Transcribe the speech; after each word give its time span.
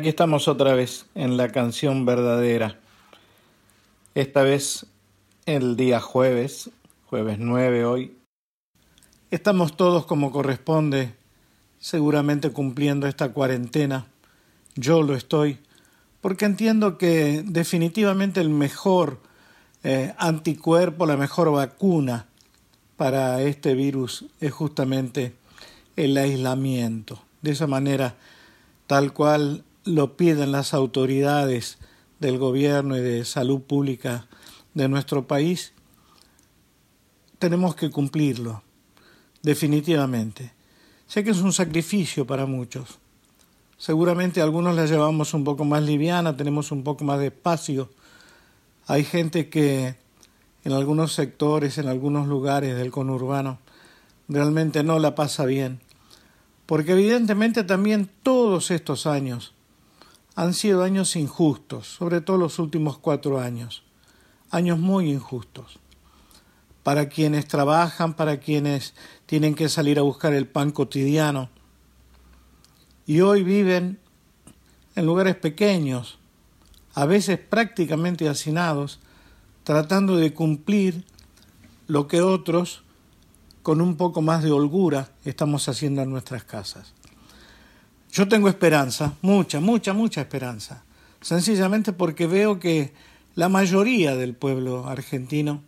Aquí 0.00 0.08
estamos 0.08 0.48
otra 0.48 0.72
vez 0.72 1.04
en 1.14 1.36
la 1.36 1.50
canción 1.50 2.06
verdadera. 2.06 2.78
Esta 4.14 4.42
vez 4.42 4.86
el 5.44 5.76
día 5.76 6.00
jueves, 6.00 6.70
jueves 7.04 7.36
9 7.38 7.84
hoy. 7.84 8.16
Estamos 9.30 9.76
todos 9.76 10.06
como 10.06 10.32
corresponde, 10.32 11.12
seguramente 11.80 12.50
cumpliendo 12.50 13.06
esta 13.08 13.34
cuarentena. 13.34 14.06
Yo 14.74 15.02
lo 15.02 15.14
estoy, 15.14 15.58
porque 16.22 16.46
entiendo 16.46 16.96
que 16.96 17.42
definitivamente 17.44 18.40
el 18.40 18.48
mejor 18.48 19.18
eh, 19.84 20.14
anticuerpo, 20.16 21.04
la 21.04 21.18
mejor 21.18 21.52
vacuna 21.52 22.24
para 22.96 23.42
este 23.42 23.74
virus 23.74 24.24
es 24.40 24.50
justamente 24.50 25.34
el 25.96 26.16
aislamiento. 26.16 27.20
De 27.42 27.50
esa 27.50 27.66
manera, 27.66 28.14
tal 28.86 29.12
cual 29.12 29.62
lo 29.84 30.16
piden 30.16 30.52
las 30.52 30.74
autoridades 30.74 31.78
del 32.18 32.38
gobierno 32.38 32.96
y 32.96 33.00
de 33.00 33.24
salud 33.24 33.62
pública 33.62 34.26
de 34.74 34.88
nuestro 34.88 35.26
país, 35.26 35.72
tenemos 37.38 37.74
que 37.74 37.90
cumplirlo, 37.90 38.62
definitivamente. 39.42 40.52
Sé 41.06 41.24
que 41.24 41.30
es 41.30 41.38
un 41.38 41.52
sacrificio 41.52 42.26
para 42.26 42.46
muchos. 42.46 42.98
Seguramente 43.78 44.42
algunos 44.42 44.76
la 44.76 44.84
llevamos 44.84 45.32
un 45.32 45.42
poco 45.42 45.64
más 45.64 45.82
liviana, 45.82 46.36
tenemos 46.36 46.70
un 46.70 46.84
poco 46.84 47.02
más 47.02 47.18
de 47.18 47.28
espacio. 47.28 47.90
Hay 48.86 49.04
gente 49.04 49.48
que 49.48 49.96
en 50.64 50.72
algunos 50.72 51.14
sectores, 51.14 51.78
en 51.78 51.88
algunos 51.88 52.28
lugares 52.28 52.76
del 52.76 52.90
conurbano, 52.90 53.58
realmente 54.28 54.82
no 54.82 54.98
la 54.98 55.14
pasa 55.14 55.46
bien. 55.46 55.80
Porque 56.66 56.92
evidentemente 56.92 57.64
también 57.64 58.10
todos 58.22 58.70
estos 58.70 59.06
años 59.06 59.54
han 60.34 60.54
sido 60.54 60.82
años 60.82 61.16
injustos, 61.16 61.86
sobre 61.86 62.20
todo 62.20 62.36
los 62.36 62.58
últimos 62.58 62.98
cuatro 62.98 63.40
años, 63.40 63.82
años 64.50 64.78
muy 64.78 65.10
injustos, 65.10 65.78
para 66.82 67.08
quienes 67.08 67.46
trabajan, 67.46 68.14
para 68.14 68.38
quienes 68.38 68.94
tienen 69.26 69.54
que 69.54 69.68
salir 69.68 69.98
a 69.98 70.02
buscar 70.02 70.32
el 70.32 70.46
pan 70.46 70.70
cotidiano, 70.70 71.50
y 73.06 73.20
hoy 73.20 73.42
viven 73.42 73.98
en 74.94 75.06
lugares 75.06 75.36
pequeños, 75.36 76.18
a 76.94 77.06
veces 77.06 77.38
prácticamente 77.38 78.28
hacinados, 78.28 79.00
tratando 79.64 80.16
de 80.16 80.32
cumplir 80.32 81.04
lo 81.86 82.06
que 82.06 82.22
otros, 82.22 82.82
con 83.62 83.80
un 83.80 83.96
poco 83.96 84.22
más 84.22 84.42
de 84.42 84.50
holgura, 84.50 85.10
estamos 85.24 85.68
haciendo 85.68 86.02
en 86.02 86.10
nuestras 86.10 86.44
casas. 86.44 86.94
Yo 88.12 88.26
tengo 88.26 88.48
esperanza, 88.48 89.14
mucha, 89.22 89.60
mucha, 89.60 89.92
mucha 89.92 90.20
esperanza, 90.20 90.82
sencillamente 91.20 91.92
porque 91.92 92.26
veo 92.26 92.58
que 92.58 92.92
la 93.36 93.48
mayoría 93.48 94.16
del 94.16 94.34
pueblo 94.34 94.88
argentino 94.88 95.62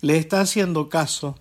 le 0.00 0.16
está 0.16 0.40
haciendo 0.40 0.88
caso 0.88 1.36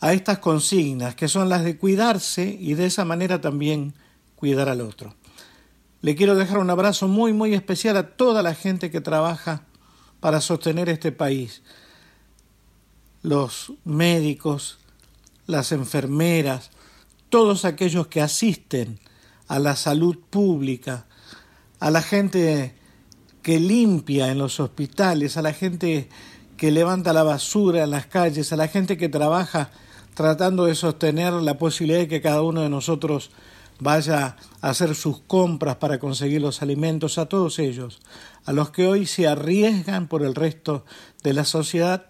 a 0.00 0.12
estas 0.12 0.38
consignas, 0.38 1.14
que 1.14 1.28
son 1.28 1.48
las 1.48 1.64
de 1.64 1.78
cuidarse 1.78 2.56
y 2.58 2.74
de 2.74 2.86
esa 2.86 3.04
manera 3.06 3.40
también 3.40 3.94
cuidar 4.36 4.68
al 4.68 4.82
otro. 4.82 5.14
Le 6.02 6.16
quiero 6.16 6.34
dejar 6.34 6.58
un 6.58 6.70
abrazo 6.70 7.08
muy, 7.08 7.32
muy 7.32 7.54
especial 7.54 7.96
a 7.96 8.08
toda 8.16 8.42
la 8.42 8.54
gente 8.54 8.90
que 8.90 9.00
trabaja 9.00 9.64
para 10.20 10.40
sostener 10.40 10.88
este 10.88 11.12
país. 11.12 11.62
Los 13.22 13.72
médicos, 13.84 14.78
las 15.46 15.72
enfermeras, 15.72 16.70
todos 17.28 17.64
aquellos 17.64 18.06
que 18.06 18.20
asisten 18.22 18.98
a 19.50 19.58
la 19.58 19.74
salud 19.74 20.16
pública, 20.30 21.06
a 21.80 21.90
la 21.90 22.02
gente 22.02 22.72
que 23.42 23.58
limpia 23.58 24.30
en 24.30 24.38
los 24.38 24.60
hospitales, 24.60 25.36
a 25.36 25.42
la 25.42 25.52
gente 25.52 26.08
que 26.56 26.70
levanta 26.70 27.12
la 27.12 27.24
basura 27.24 27.82
en 27.82 27.90
las 27.90 28.06
calles, 28.06 28.52
a 28.52 28.56
la 28.56 28.68
gente 28.68 28.96
que 28.96 29.08
trabaja 29.08 29.72
tratando 30.14 30.66
de 30.66 30.76
sostener 30.76 31.32
la 31.32 31.58
posibilidad 31.58 31.98
de 31.98 32.06
que 32.06 32.20
cada 32.20 32.42
uno 32.42 32.60
de 32.60 32.68
nosotros 32.68 33.32
vaya 33.80 34.36
a 34.60 34.70
hacer 34.70 34.94
sus 34.94 35.18
compras 35.18 35.76
para 35.76 35.98
conseguir 35.98 36.40
los 36.40 36.62
alimentos, 36.62 37.18
a 37.18 37.26
todos 37.26 37.58
ellos, 37.58 37.98
a 38.44 38.52
los 38.52 38.70
que 38.70 38.86
hoy 38.86 39.04
se 39.04 39.26
arriesgan 39.26 40.06
por 40.06 40.22
el 40.22 40.36
resto 40.36 40.84
de 41.24 41.32
la 41.32 41.44
sociedad, 41.44 42.06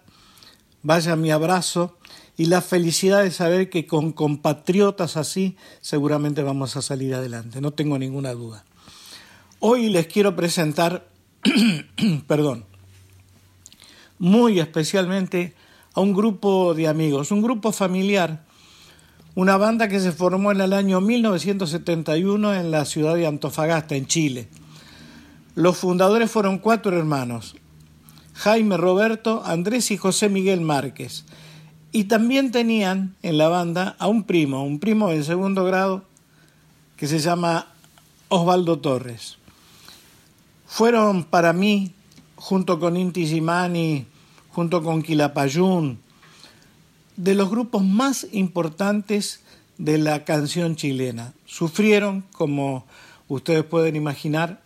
vaya 0.83 1.15
mi 1.15 1.31
abrazo 1.31 1.97
y 2.41 2.45
la 2.45 2.63
felicidad 2.63 3.21
de 3.21 3.29
saber 3.29 3.69
que 3.69 3.85
con 3.85 4.13
compatriotas 4.13 5.15
así 5.15 5.55
seguramente 5.79 6.41
vamos 6.41 6.75
a 6.75 6.81
salir 6.81 7.13
adelante, 7.13 7.61
no 7.61 7.69
tengo 7.69 7.99
ninguna 7.99 8.31
duda. 8.31 8.65
Hoy 9.59 9.91
les 9.91 10.07
quiero 10.07 10.35
presentar, 10.35 11.05
perdón, 12.27 12.65
muy 14.17 14.59
especialmente 14.59 15.53
a 15.93 16.01
un 16.01 16.13
grupo 16.13 16.73
de 16.73 16.87
amigos, 16.87 17.29
un 17.29 17.43
grupo 17.43 17.71
familiar, 17.71 18.43
una 19.35 19.57
banda 19.57 19.87
que 19.87 19.99
se 19.99 20.11
formó 20.11 20.51
en 20.51 20.61
el 20.61 20.73
año 20.73 20.99
1971 20.99 22.55
en 22.55 22.71
la 22.71 22.85
ciudad 22.85 23.13
de 23.13 23.27
Antofagasta, 23.27 23.95
en 23.95 24.07
Chile. 24.07 24.47
Los 25.53 25.77
fundadores 25.77 26.31
fueron 26.31 26.57
cuatro 26.57 26.97
hermanos, 26.97 27.55
Jaime 28.33 28.77
Roberto, 28.77 29.43
Andrés 29.45 29.91
y 29.91 29.97
José 29.97 30.27
Miguel 30.27 30.61
Márquez. 30.61 31.23
Y 31.91 32.05
también 32.05 32.51
tenían 32.51 33.15
en 33.21 33.37
la 33.37 33.49
banda 33.49 33.95
a 33.99 34.07
un 34.07 34.23
primo, 34.23 34.63
un 34.63 34.79
primo 34.79 35.09
de 35.09 35.23
segundo 35.23 35.65
grado, 35.65 36.05
que 36.95 37.07
se 37.07 37.19
llama 37.19 37.67
Osvaldo 38.29 38.79
Torres. 38.79 39.37
Fueron 40.67 41.25
para 41.25 41.51
mí, 41.51 41.91
junto 42.35 42.79
con 42.79 42.95
Inti 42.95 43.25
Gimani, 43.27 44.05
junto 44.51 44.83
con 44.83 45.01
Quilapayún, 45.01 45.99
de 47.17 47.35
los 47.35 47.49
grupos 47.49 47.83
más 47.83 48.25
importantes 48.31 49.41
de 49.77 49.97
la 49.97 50.23
canción 50.23 50.75
chilena. 50.75 51.33
Sufrieron, 51.45 52.23
como 52.31 52.85
ustedes 53.27 53.65
pueden 53.65 53.95
imaginar, 53.95 54.60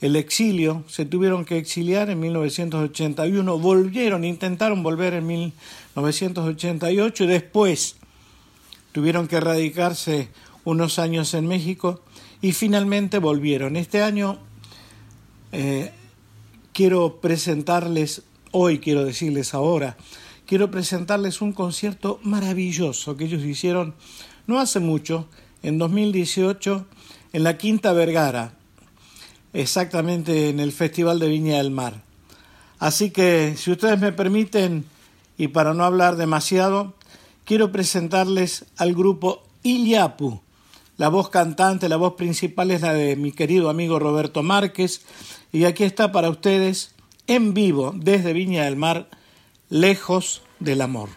el 0.00 0.16
exilio, 0.16 0.84
se 0.88 1.06
tuvieron 1.06 1.44
que 1.44 1.56
exiliar 1.56 2.10
en 2.10 2.20
1981, 2.20 3.58
volvieron, 3.58 4.24
intentaron 4.24 4.82
volver 4.82 5.14
en 5.14 5.26
1988 5.26 7.24
y 7.24 7.26
después 7.26 7.96
tuvieron 8.92 9.26
que 9.28 9.40
radicarse 9.40 10.28
unos 10.64 10.98
años 10.98 11.32
en 11.34 11.46
México 11.46 12.02
y 12.42 12.52
finalmente 12.52 13.18
volvieron. 13.18 13.76
Este 13.76 14.02
año 14.02 14.38
eh, 15.52 15.92
quiero 16.72 17.20
presentarles, 17.20 18.22
hoy 18.50 18.78
quiero 18.78 19.04
decirles 19.04 19.54
ahora, 19.54 19.96
quiero 20.46 20.70
presentarles 20.70 21.40
un 21.40 21.52
concierto 21.52 22.20
maravilloso 22.22 23.16
que 23.16 23.24
ellos 23.24 23.42
hicieron 23.44 23.94
no 24.46 24.60
hace 24.60 24.78
mucho, 24.78 25.26
en 25.62 25.78
2018, 25.78 26.86
en 27.32 27.42
la 27.42 27.58
Quinta 27.58 27.92
Vergara, 27.92 28.55
exactamente 29.60 30.48
en 30.48 30.60
el 30.60 30.72
Festival 30.72 31.18
de 31.18 31.28
Viña 31.28 31.56
del 31.56 31.70
Mar. 31.70 32.02
Así 32.78 33.10
que, 33.10 33.54
si 33.56 33.72
ustedes 33.72 33.98
me 33.98 34.12
permiten, 34.12 34.84
y 35.38 35.48
para 35.48 35.74
no 35.74 35.84
hablar 35.84 36.16
demasiado, 36.16 36.94
quiero 37.44 37.72
presentarles 37.72 38.66
al 38.76 38.94
grupo 38.94 39.42
Iliapu. 39.62 40.40
La 40.98 41.08
voz 41.08 41.28
cantante, 41.28 41.88
la 41.88 41.96
voz 41.96 42.14
principal 42.14 42.70
es 42.70 42.82
la 42.82 42.94
de 42.94 43.16
mi 43.16 43.32
querido 43.32 43.68
amigo 43.68 43.98
Roberto 43.98 44.42
Márquez, 44.42 45.02
y 45.52 45.64
aquí 45.64 45.84
está 45.84 46.12
para 46.12 46.30
ustedes, 46.30 46.94
en 47.26 47.54
vivo, 47.54 47.92
desde 47.96 48.32
Viña 48.32 48.64
del 48.64 48.76
Mar, 48.76 49.08
lejos 49.68 50.42
del 50.60 50.80
amor. 50.80 51.08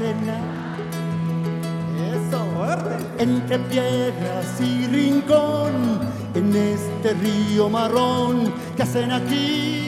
Eso, 0.00 0.14
entre 3.18 3.58
piedras 3.58 4.60
y 4.60 4.86
rincón, 4.86 5.98
en 6.34 6.54
este 6.54 7.14
río 7.14 7.68
marrón 7.68 8.54
que 8.76 8.82
hacen 8.84 9.10
aquí. 9.10 9.87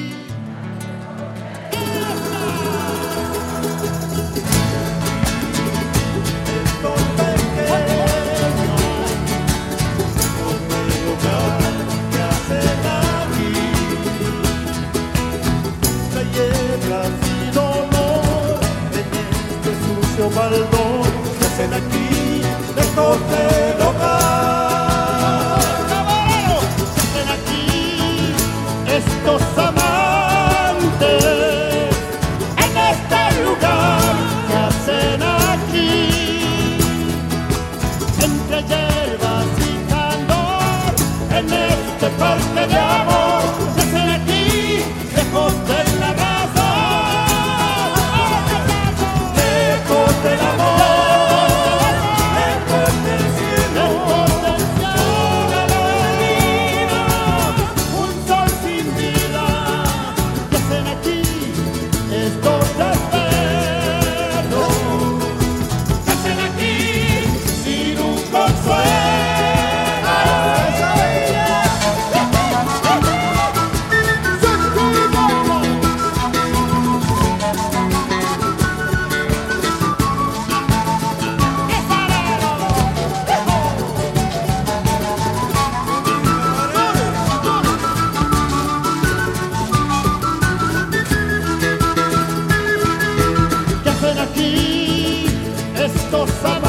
Estos 96.29 96.60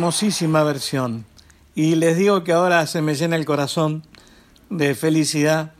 Hermosísima 0.00 0.64
versión. 0.64 1.26
Y 1.74 1.94
les 1.94 2.16
digo 2.16 2.42
que 2.42 2.52
ahora 2.52 2.86
se 2.86 3.02
me 3.02 3.14
llena 3.14 3.36
el 3.36 3.44
corazón 3.44 4.02
de 4.70 4.94
felicidad, 4.94 5.74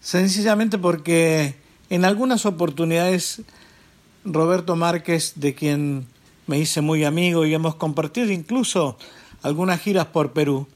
sencillamente 0.00 0.76
porque 0.76 1.54
en 1.88 2.04
algunas 2.04 2.46
oportunidades 2.46 3.42
Roberto 4.24 4.74
Márquez, 4.74 5.34
de 5.36 5.54
quien 5.54 6.08
me 6.48 6.58
hice 6.58 6.80
muy 6.80 7.04
amigo 7.04 7.46
y 7.46 7.54
hemos 7.54 7.76
compartido 7.76 8.32
incluso 8.32 8.98
algunas 9.40 9.80
giras 9.80 10.06
por 10.06 10.32
Perú, 10.32 10.66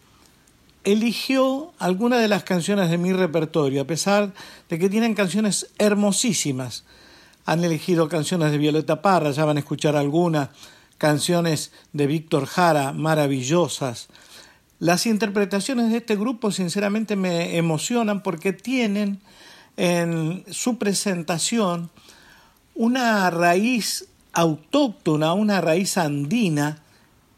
eligió 0.85 1.73
algunas 1.81 2.21
de 2.21 2.29
las 2.29 2.45
canciones 2.45 2.91
de 2.91 2.99
mi 2.99 3.13
repertorio, 3.13 3.83
a 3.83 3.87
pesar 3.89 4.33
de 4.69 4.79
que 4.79 4.89
tienen 4.89 5.15
canciones 5.15 5.67
hermosísimas. 5.79 6.85
Han 7.45 7.65
elegido 7.65 8.09
canciones 8.09 8.53
de 8.53 8.59
Violeta 8.59 9.03
Parra, 9.03 9.33
ya 9.33 9.45
van 9.45 9.57
a 9.57 9.61
escuchar 9.61 9.97
algunas, 9.97 10.51
canciones 11.05 11.71
de 11.93 12.07
Víctor 12.07 12.47
Jara, 12.47 12.95
maravillosas. 12.95 14.09
Las 14.79 15.05
interpretaciones 15.05 15.91
de 15.91 15.99
este 15.99 16.17
grupo 16.17 16.51
sinceramente 16.51 17.15
me 17.15 17.59
emocionan 17.59 18.23
porque 18.23 18.55
tienen 18.55 19.21
en 19.77 20.47
su 20.51 20.79
presentación 20.79 21.91
una 22.75 23.29
raíz 23.29 24.07
autóctona, 24.33 25.35
una 25.35 25.61
raíz 25.61 25.99
andina 25.99 26.79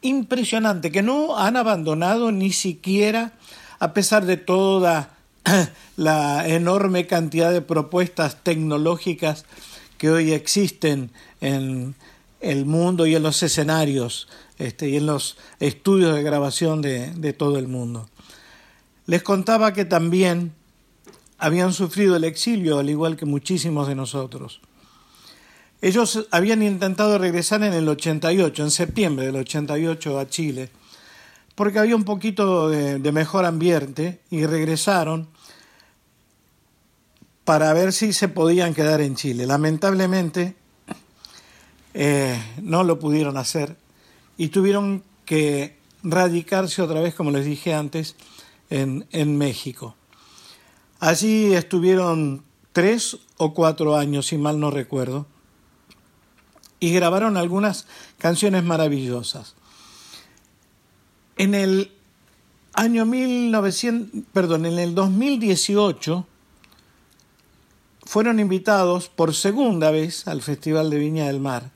impresionante, 0.00 0.92
que 0.92 1.02
no 1.02 1.36
han 1.36 1.56
abandonado 1.56 2.30
ni 2.30 2.52
siquiera, 2.52 3.32
a 3.80 3.92
pesar 3.94 4.26
de 4.26 4.36
toda 4.36 5.10
la 5.96 6.46
enorme 6.46 7.08
cantidad 7.08 7.52
de 7.52 7.62
propuestas 7.62 8.44
tecnológicas 8.44 9.44
que 9.98 10.10
hoy 10.10 10.30
existen 10.30 11.10
en 11.40 11.96
el 12.50 12.66
mundo 12.66 13.06
y 13.06 13.14
en 13.14 13.22
los 13.22 13.42
escenarios 13.42 14.28
este, 14.58 14.88
y 14.88 14.96
en 14.96 15.06
los 15.06 15.36
estudios 15.60 16.14
de 16.14 16.22
grabación 16.22 16.82
de, 16.82 17.32
todo 17.36 17.58
el 17.58 17.68
mundo. 17.68 18.08
Les 19.06 19.22
contaba 19.22 19.72
que 19.72 19.84
también 19.84 20.52
habían 21.38 21.72
sufrido 21.72 22.16
el 22.16 22.24
exilio, 22.24 22.78
al 22.78 22.90
igual 22.90 23.16
que 23.16 23.26
muchísimos 23.26 23.88
de 23.88 23.94
nosotros. 23.94 24.60
Ellos 25.82 26.26
habían 26.30 26.62
intentado 26.62 27.18
regresar 27.18 27.62
en 27.62 27.74
el 27.74 27.88
88, 27.88 28.62
en 28.62 28.70
septiembre 28.70 29.26
del 29.26 29.36
88 29.36 30.18
a 30.18 30.28
Chile, 30.28 30.70
porque 31.54 31.78
había 31.78 31.96
un 31.96 32.04
poquito 32.04 32.70
de 32.70 33.12
mejor 33.12 33.44
ambiente 33.44 34.20
y 34.30 34.46
regresaron 34.46 35.28
para 37.44 37.72
ver 37.72 37.92
si 37.92 38.12
se 38.12 38.28
podían 38.28 38.74
quedar 38.74 39.00
en 39.00 39.14
Chile. 39.14 39.46
Lamentablemente 39.46 40.56
eh, 41.98 42.38
no 42.60 42.84
lo 42.84 42.98
pudieron 42.98 43.38
hacer 43.38 43.74
y 44.36 44.48
tuvieron 44.48 45.02
que 45.24 45.78
radicarse 46.02 46.82
otra 46.82 47.00
vez, 47.00 47.14
como 47.14 47.30
les 47.30 47.46
dije 47.46 47.72
antes, 47.72 48.16
en, 48.68 49.06
en 49.12 49.38
México. 49.38 49.96
Allí 51.00 51.54
estuvieron 51.54 52.44
tres 52.72 53.16
o 53.38 53.54
cuatro 53.54 53.96
años, 53.96 54.26
si 54.26 54.36
mal 54.36 54.60
no 54.60 54.70
recuerdo, 54.70 55.26
y 56.80 56.92
grabaron 56.92 57.38
algunas 57.38 57.86
canciones 58.18 58.62
maravillosas. 58.62 59.54
En 61.38 61.54
el 61.54 61.92
Año 62.74 63.06
1900, 63.06 64.24
perdón, 64.34 64.66
en 64.66 64.78
el 64.78 64.94
2018 64.94 66.26
fueron 68.04 68.38
invitados 68.38 69.08
por 69.08 69.34
segunda 69.34 69.90
vez 69.90 70.28
al 70.28 70.42
Festival 70.42 70.90
de 70.90 70.98
Viña 70.98 71.26
del 71.28 71.40
Mar. 71.40 71.70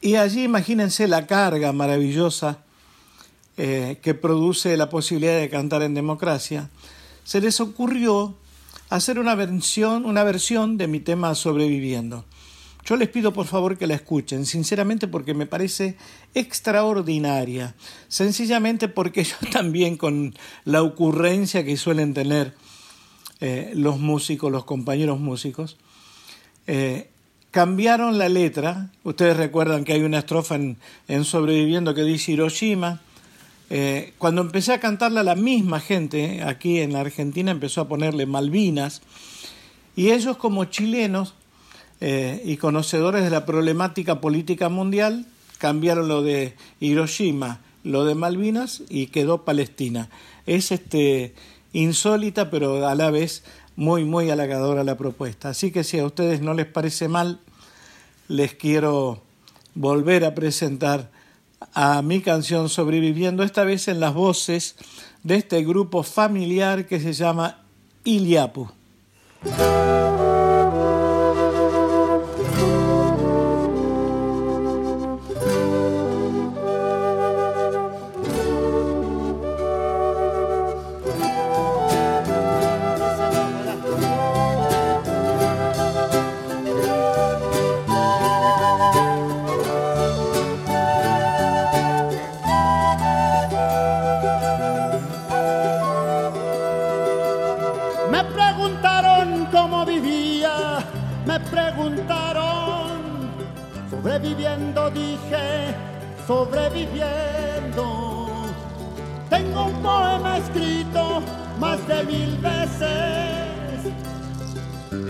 Y 0.00 0.14
allí 0.14 0.44
imagínense 0.44 1.08
la 1.08 1.26
carga 1.26 1.72
maravillosa 1.72 2.58
eh, 3.56 3.98
que 4.02 4.14
produce 4.14 4.76
la 4.76 4.88
posibilidad 4.88 5.38
de 5.38 5.50
cantar 5.50 5.82
en 5.82 5.94
democracia. 5.94 6.70
Se 7.24 7.40
les 7.40 7.60
ocurrió 7.60 8.36
hacer 8.90 9.18
una 9.18 9.34
versión, 9.34 10.06
una 10.06 10.24
versión 10.24 10.78
de 10.78 10.86
mi 10.86 11.00
tema 11.00 11.34
Sobreviviendo. 11.34 12.24
Yo 12.84 12.96
les 12.96 13.08
pido 13.08 13.34
por 13.34 13.46
favor 13.46 13.76
que 13.76 13.86
la 13.86 13.94
escuchen, 13.94 14.46
sinceramente 14.46 15.08
porque 15.08 15.34
me 15.34 15.44
parece 15.44 15.96
extraordinaria, 16.32 17.74
sencillamente 18.08 18.88
porque 18.88 19.24
yo 19.24 19.36
también 19.52 19.96
con 19.96 20.34
la 20.64 20.82
ocurrencia 20.82 21.64
que 21.64 21.76
suelen 21.76 22.14
tener 22.14 22.54
eh, 23.40 23.72
los 23.74 23.98
músicos, 23.98 24.50
los 24.50 24.64
compañeros 24.64 25.20
músicos, 25.20 25.76
eh, 26.66 27.10
cambiaron 27.50 28.18
la 28.18 28.28
letra. 28.28 28.90
Ustedes 29.04 29.36
recuerdan 29.36 29.84
que 29.84 29.92
hay 29.92 30.02
una 30.02 30.18
estrofa 30.18 30.56
en, 30.56 31.24
Sobreviviendo 31.24 31.94
que 31.94 32.02
dice 32.02 32.32
Hiroshima. 32.32 33.00
Eh, 33.70 34.14
cuando 34.18 34.40
empecé 34.40 34.72
a 34.72 34.80
cantarla 34.80 35.22
la 35.22 35.34
misma 35.34 35.80
gente 35.80 36.42
aquí 36.42 36.78
en 36.80 36.94
la 36.94 37.00
Argentina 37.00 37.50
empezó 37.50 37.82
a 37.82 37.88
ponerle 37.88 38.24
Malvinas 38.24 39.02
y 39.94 40.10
ellos 40.12 40.38
como 40.38 40.64
chilenos 40.64 41.34
eh, 42.00 42.40
y 42.44 42.56
conocedores 42.56 43.24
de 43.24 43.30
la 43.30 43.44
problemática 43.44 44.20
política 44.20 44.68
mundial, 44.68 45.26
cambiaron 45.58 46.08
lo 46.08 46.22
de 46.22 46.54
Hiroshima, 46.80 47.60
lo 47.82 48.04
de 48.04 48.14
Malvinas 48.14 48.82
y 48.88 49.08
quedó 49.08 49.44
Palestina. 49.44 50.08
Es 50.46 50.70
este 50.70 51.34
insólita, 51.72 52.50
pero 52.50 52.86
a 52.86 52.94
la 52.94 53.10
vez 53.10 53.42
muy, 53.78 54.04
muy 54.04 54.28
halagadora 54.28 54.82
la 54.82 54.96
propuesta. 54.96 55.50
Así 55.50 55.70
que 55.70 55.84
si 55.84 56.00
a 56.00 56.04
ustedes 56.04 56.40
no 56.40 56.52
les 56.52 56.66
parece 56.66 57.06
mal, 57.06 57.38
les 58.26 58.52
quiero 58.54 59.22
volver 59.76 60.24
a 60.24 60.34
presentar 60.34 61.12
a 61.74 62.02
mi 62.02 62.20
canción 62.20 62.68
Sobreviviendo, 62.68 63.44
esta 63.44 63.62
vez 63.62 63.86
en 63.86 64.00
las 64.00 64.14
voces 64.14 64.74
de 65.22 65.36
este 65.36 65.62
grupo 65.62 66.02
familiar 66.02 66.86
que 66.86 66.98
se 66.98 67.12
llama 67.12 67.62
Iliapu. 68.02 68.68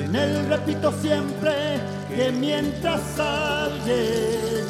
en 0.09 0.17
él 0.17 0.47
repito 0.49 0.93
siempre 1.01 1.53
que 2.09 2.33
mientras 2.33 3.19
alguien... 3.19 4.67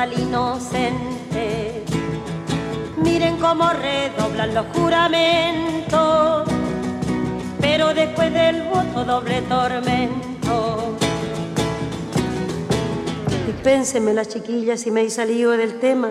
al 0.00 0.18
inocente. 0.18 1.84
Miren 2.96 3.36
cómo 3.36 3.70
redoblan 3.70 4.54
los 4.54 4.66
juramentos, 4.74 6.48
pero 7.60 7.92
después 7.92 8.32
del 8.32 8.62
voto 8.62 9.04
doble 9.04 9.42
tormento. 9.42 10.96
Dispénseme 13.46 14.14
las 14.14 14.28
chiquillas 14.28 14.80
si 14.80 14.90
me 14.90 15.02
he 15.02 15.10
salido 15.10 15.50
del 15.52 15.78
tema. 15.78 16.08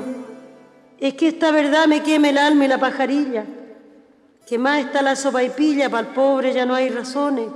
Es 1.00 1.16
que 1.16 1.30
esta 1.30 1.52
verdad 1.52 1.88
me 1.88 2.04
queme 2.04 2.30
el 2.30 2.38
alma 2.38 2.66
y 2.66 2.68
la 2.68 2.78
pajarilla. 2.78 3.44
Que 4.48 4.60
más 4.60 4.80
está 4.80 5.02
la 5.02 5.16
sopa 5.16 5.42
y 5.44 5.50
pilla, 5.50 5.90
para 5.90 6.08
el 6.08 6.14
pobre 6.14 6.54
ya 6.54 6.66
no 6.68 6.76
hay 6.76 6.90
razones. 6.90 7.48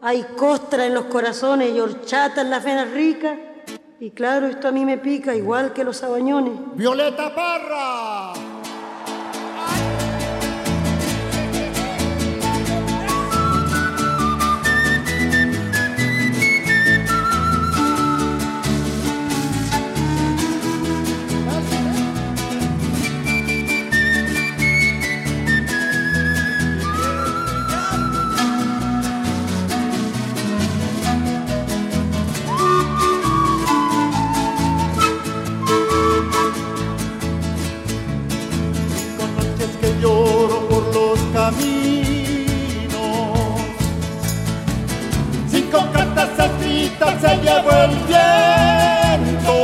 Hay 0.00 0.24
costra 0.36 0.86
en 0.86 0.94
los 0.94 1.04
corazones 1.04 1.72
y 1.72 1.78
horchata 1.78 2.40
en 2.40 2.50
las 2.50 2.64
venas 2.64 2.90
ricas. 2.90 3.38
Y 4.00 4.10
claro, 4.12 4.46
esto 4.46 4.68
a 4.68 4.72
mí 4.72 4.84
me 4.84 4.98
pica 4.98 5.34
igual 5.34 5.72
que 5.72 5.82
los 5.82 5.96
sabañones. 5.96 6.52
Violeta 6.74 7.34
Parra. 7.34 8.47
caminos. 41.48 42.98
Cinco 45.50 45.78
cartas 45.92 46.28
escritas 46.38 47.20
se 47.20 47.36
llevó 47.36 47.70
el 47.84 47.96
viento. 48.10 49.54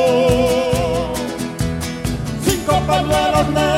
Cinco 2.45 2.73
pañuelos 2.87 3.49
negros. 3.49 3.74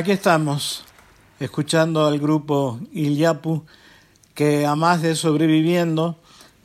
Aquí 0.00 0.12
estamos, 0.12 0.82
escuchando 1.40 2.06
al 2.06 2.18
grupo 2.18 2.80
Ilyapu, 2.90 3.64
que 4.34 4.64
a 4.64 4.74
más 4.74 5.02
de 5.02 5.14
sobreviviendo, 5.14 6.16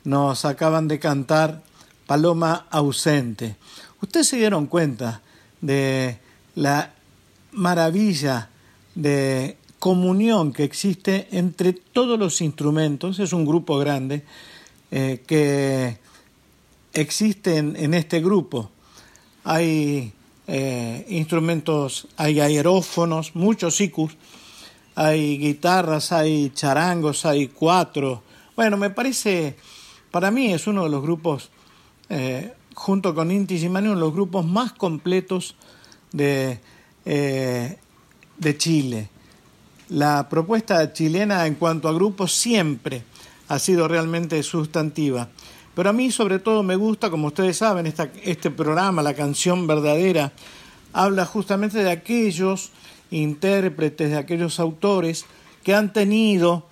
nos 0.04 0.46
acaban 0.46 0.88
de 0.88 0.98
cantar 0.98 1.62
Paloma 2.06 2.64
ausente. 2.70 3.56
Ustedes 4.00 4.28
se 4.28 4.38
dieron 4.38 4.66
cuenta 4.66 5.20
de 5.60 6.16
la 6.54 6.94
maravilla 7.52 8.48
de 8.94 9.58
comunión 9.78 10.54
que 10.54 10.64
existe 10.64 11.28
entre 11.30 11.74
todos 11.74 12.18
los 12.18 12.40
instrumentos, 12.40 13.18
es 13.18 13.34
un 13.34 13.44
grupo 13.44 13.76
grande 13.76 14.24
eh, 14.90 15.22
que 15.26 15.98
existen 16.94 17.76
en 17.76 17.92
este 17.92 18.22
grupo. 18.22 18.70
Hay 19.44 20.14
eh, 20.46 21.04
instrumentos, 21.08 22.08
hay 22.16 22.40
aerófonos, 22.40 23.34
muchos 23.34 23.76
sicus, 23.76 24.16
hay 24.94 25.38
guitarras, 25.38 26.12
hay 26.12 26.50
charangos, 26.50 27.26
hay 27.26 27.48
cuatro. 27.48 28.22
Bueno, 28.54 28.76
me 28.76 28.90
parece, 28.90 29.56
para 30.10 30.30
mí 30.30 30.52
es 30.52 30.66
uno 30.66 30.84
de 30.84 30.90
los 30.90 31.02
grupos, 31.02 31.50
eh, 32.08 32.52
junto 32.74 33.14
con 33.14 33.30
Inti 33.30 33.68
Mani, 33.68 33.88
uno 33.88 33.96
de 33.96 34.00
los 34.00 34.12
grupos 34.12 34.44
más 34.46 34.72
completos 34.72 35.56
de, 36.12 36.60
eh, 37.04 37.78
de 38.38 38.58
Chile. 38.58 39.10
La 39.88 40.28
propuesta 40.28 40.92
chilena 40.92 41.46
en 41.46 41.54
cuanto 41.54 41.88
a 41.88 41.92
grupos 41.92 42.32
siempre 42.34 43.04
ha 43.48 43.58
sido 43.58 43.86
realmente 43.86 44.42
sustantiva. 44.42 45.28
Pero 45.76 45.90
a 45.90 45.92
mí 45.92 46.10
sobre 46.10 46.38
todo 46.38 46.62
me 46.62 46.74
gusta, 46.74 47.10
como 47.10 47.26
ustedes 47.26 47.58
saben, 47.58 47.92
este 48.22 48.50
programa, 48.50 49.02
la 49.02 49.12
canción 49.12 49.66
verdadera, 49.66 50.32
habla 50.94 51.26
justamente 51.26 51.84
de 51.84 51.90
aquellos 51.90 52.70
intérpretes, 53.10 54.08
de 54.08 54.16
aquellos 54.16 54.58
autores 54.58 55.26
que 55.62 55.74
han 55.74 55.92
tenido 55.92 56.66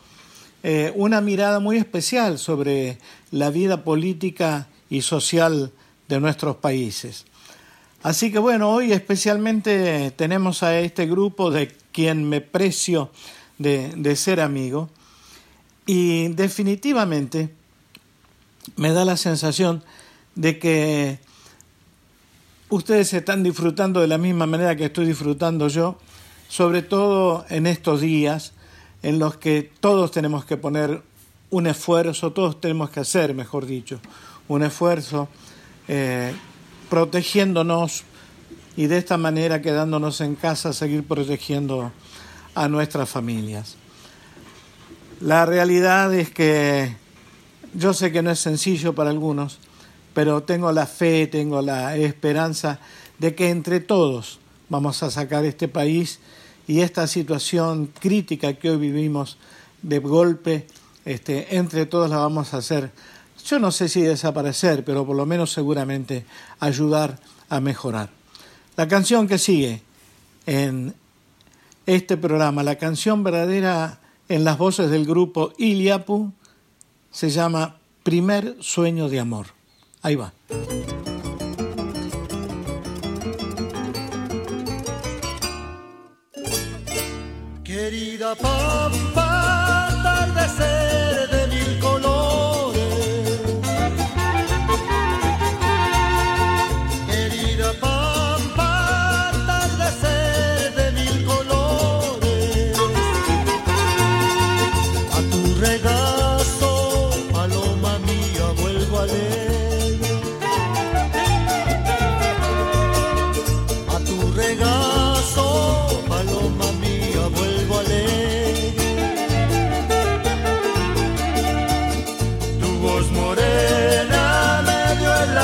eh, 0.63 0.91
una 0.95 1.21
mirada 1.21 1.61
muy 1.61 1.77
especial 1.77 2.39
sobre 2.39 2.97
la 3.31 3.51
vida 3.51 3.85
política 3.85 4.69
y 4.89 5.03
social 5.03 5.71
de 6.09 6.21
nuestros 6.21 6.57
países. 6.57 7.27
Así 8.03 8.33
que 8.33 8.39
bueno, 8.39 8.71
hoy 8.71 8.93
especialmente 8.93 10.13
tenemos 10.13 10.63
a 10.63 10.81
este 10.81 11.05
grupo 11.05 11.51
de 11.51 11.71
quien 11.93 12.27
me 12.27 12.41
precio 12.41 13.11
de 13.59 14.17
ser 14.17 14.41
amigo 14.41 14.89
y 15.85 16.29
definitivamente 16.29 17.51
me 18.77 18.93
da 18.93 19.05
la 19.05 19.17
sensación 19.17 19.83
de 20.35 20.59
que 20.59 21.19
ustedes 22.69 23.13
están 23.13 23.43
disfrutando 23.43 24.01
de 24.01 24.09
la 24.09 24.19
misma 24.19 24.47
manera 24.47 24.77
que 24.77 24.87
estoy 24.87 25.07
disfrutando 25.07 25.69
yo, 25.69 25.99
sobre 26.49 26.83
todo 26.83 27.45
en 27.49 27.67
estos 27.67 28.01
días 28.01 28.53
en 29.03 29.19
los 29.19 29.37
que 29.37 29.71
todos 29.81 30.11
tenemos 30.11 30.45
que 30.45 30.57
poner 30.57 31.03
un 31.51 31.67
esfuerzo, 31.67 32.33
todos 32.33 32.61
tenemos 32.61 32.91
que 32.91 33.01
hacer, 33.01 33.35
mejor 33.35 33.67
dicho, 33.67 34.01
un 34.49 34.63
esfuerzo 34.63 35.29
eh, 35.89 36.35
protegiéndonos 36.89 38.05
y 38.77 38.87
de 38.87 38.99
esta 38.99 39.17
manera 39.17 39.63
quedándonos 39.63 40.21
en 40.21 40.35
casa, 40.35 40.73
seguir 40.73 41.07
protegiendo 41.07 41.93
a 42.55 42.69
nuestras 42.69 43.09
familias. 43.09 43.77
La 45.21 45.47
realidad 45.47 46.13
es 46.15 46.31
que 46.31 46.97
yo 47.75 47.93
sé 47.93 48.13
que 48.13 48.23
no 48.23 48.31
es 48.31 48.39
sencillo 48.39 48.95
para 48.95 49.11
algunos, 49.11 49.59
pero 50.15 50.43
tengo 50.43 50.71
la 50.73 50.87
fe, 50.87 51.27
tengo 51.27 51.61
la 51.61 51.97
esperanza 51.97 52.79
de 53.19 53.35
que 53.35 53.51
entre 53.51 53.81
todos 53.81 54.39
vamos 54.69 55.03
a 55.03 55.11
sacar 55.11 55.45
este 55.45 55.69
país 55.69 56.21
y 56.67 56.81
esta 56.81 57.07
situación 57.07 57.91
crítica 57.99 58.55
que 58.55 58.71
hoy 58.71 58.79
vivimos 58.79 59.37
de 59.83 59.99
golpe, 59.99 60.67
este, 61.05 61.57
entre 61.57 61.87
todos 61.87 62.09
la 62.09 62.19
vamos 62.19 62.55
a 62.55 62.59
hacer. 62.59 62.91
Yo 63.45 63.59
no 63.59 63.71
sé 63.71 63.89
si 63.89 64.01
desaparecer, 64.01 64.85
pero 64.85 65.05
por 65.05 65.17
lo 65.17 65.27
menos 65.27 65.53
seguramente 65.53 66.25
ayudar 66.61 67.19
a 67.51 67.61
mejorar. 67.61 68.09
La 68.77 68.89
canción 68.89 69.29
que 69.29 69.39
sigue 69.39 69.83
en 70.47 70.95
este 71.87 72.17
programa, 72.17 72.63
la 72.63 72.77
canción 72.77 73.23
verdadera 73.23 74.01
en 74.29 74.45
las 74.45 74.57
voces 74.57 74.91
del 74.91 75.05
grupo 75.05 75.53
Iliapu, 75.59 76.33
se 77.15 77.31
llama 77.31 77.77
Primer 78.03 78.57
Sueño 78.61 79.09
de 79.09 79.21
Amor. 79.21 79.47
Ahí 80.03 80.17
va. 80.17 80.33
Querida 87.63 88.35
Pampa, 88.35 89.24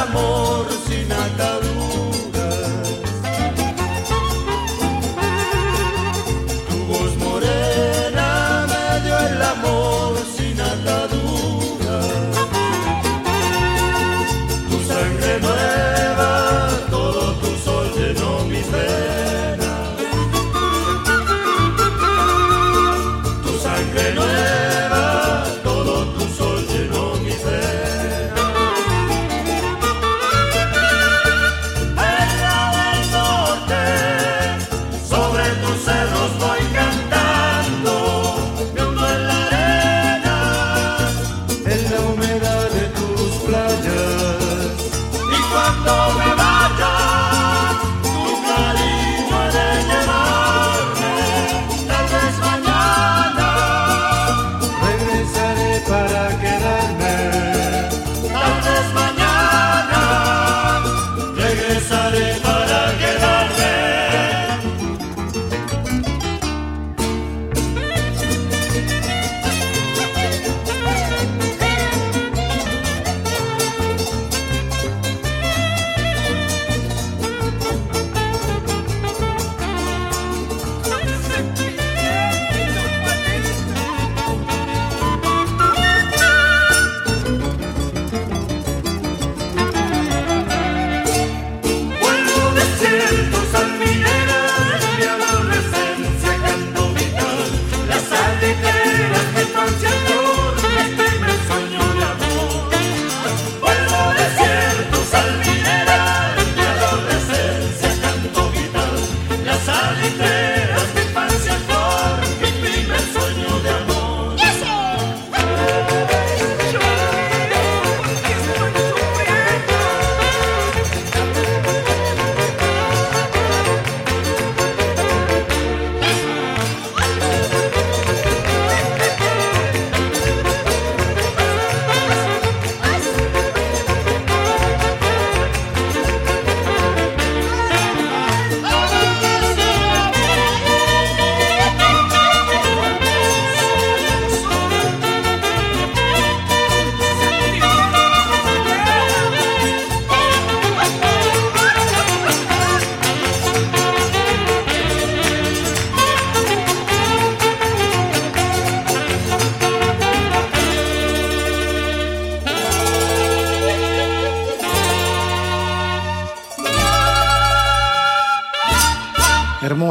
amor 0.00 0.39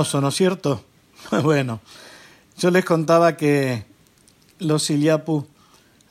hermoso, 0.10 0.22
¿no 0.22 0.30
es 0.30 0.36
cierto? 0.36 0.84
Bueno, 1.44 1.82
yo 2.58 2.72
les 2.72 2.84
contaba 2.86 3.38
que 3.38 3.84
los 4.58 4.90
Iliapu, 4.90 5.46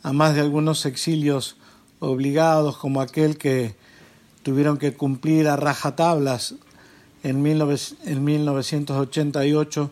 a 0.02 0.12
más 0.12 0.34
de 0.34 0.40
algunos 0.40 0.86
exilios 0.86 1.56
obligados, 1.98 2.76
como 2.76 3.00
aquel 3.00 3.36
que 3.38 3.74
tuvieron 4.44 4.78
que 4.78 4.92
cumplir 4.92 5.48
a 5.48 5.56
rajatablas 5.56 6.54
en, 7.24 7.44
en 7.44 8.24
1988, 8.24 9.90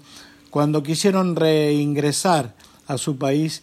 cuando 0.51 0.83
quisieron 0.83 1.35
reingresar 1.35 2.55
a 2.87 2.99
su 2.99 3.17
país 3.17 3.63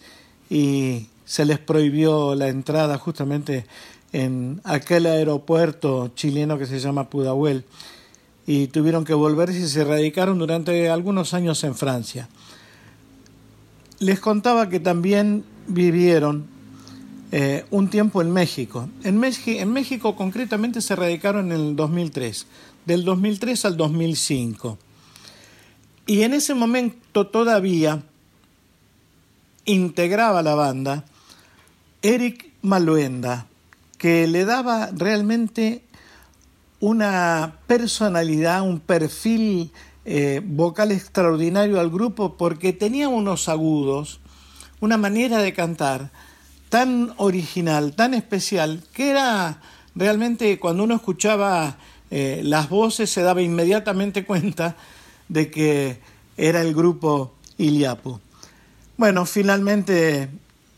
y 0.49 1.07
se 1.25 1.45
les 1.45 1.59
prohibió 1.59 2.35
la 2.35 2.49
entrada 2.49 2.97
justamente 2.97 3.65
en 4.11 4.59
aquel 4.65 5.05
aeropuerto 5.05 6.11
chileno 6.15 6.57
que 6.57 6.65
se 6.65 6.79
llama 6.79 7.09
Pudahuel 7.09 7.63
y 8.45 8.67
tuvieron 8.67 9.05
que 9.05 9.13
volverse 9.13 9.59
y 9.59 9.67
se 9.67 9.83
radicaron 9.83 10.37
durante 10.39 10.89
algunos 10.89 11.33
años 11.33 11.63
en 11.63 11.75
Francia. 11.75 12.27
Les 13.99 14.19
contaba 14.19 14.69
que 14.69 14.79
también 14.79 15.45
vivieron 15.67 16.45
eh, 17.31 17.65
un 17.71 17.89
tiempo 17.89 18.21
en 18.21 18.31
México. 18.31 18.89
En, 19.03 19.23
en 19.23 19.71
México 19.71 20.15
concretamente 20.15 20.81
se 20.81 20.95
radicaron 20.95 21.51
en 21.51 21.59
el 21.59 21.75
2003, 21.75 22.45
del 22.85 23.05
2003 23.05 23.65
al 23.65 23.77
2005. 23.77 24.77
Y 26.05 26.23
en 26.23 26.33
ese 26.33 26.53
momento 26.53 27.27
todavía 27.27 28.03
integraba 29.65 30.43
la 30.43 30.55
banda 30.55 31.05
Eric 32.01 32.51
Maluenda, 32.61 33.47
que 33.97 34.27
le 34.27 34.43
daba 34.43 34.89
realmente 34.93 35.81
una 36.83 37.59
personalidad, 37.65 38.61
un 38.61 38.81
perfil 38.81 39.71
eh, 40.03 40.41
vocal 40.43 40.91
extraordinario 40.91 41.79
al 41.79 41.89
grupo 41.89 42.35
porque 42.35 42.73
tenía 42.73 43.07
unos 43.07 43.47
agudos, 43.47 44.19
una 44.81 44.97
manera 44.97 45.37
de 45.37 45.53
cantar 45.53 46.11
tan 46.67 47.13
original, 47.15 47.93
tan 47.95 48.13
especial, 48.13 48.83
que 48.91 49.11
era 49.11 49.61
realmente 49.95 50.59
cuando 50.59 50.83
uno 50.83 50.95
escuchaba 50.95 51.77
eh, 52.11 52.41
las 52.43 52.67
voces 52.67 53.09
se 53.09 53.21
daba 53.21 53.41
inmediatamente 53.41 54.25
cuenta 54.25 54.75
de 55.29 55.49
que 55.49 56.01
era 56.35 56.59
el 56.59 56.73
grupo 56.75 57.33
Iliapu. 57.57 58.19
Bueno, 58.97 59.25
finalmente 59.25 60.27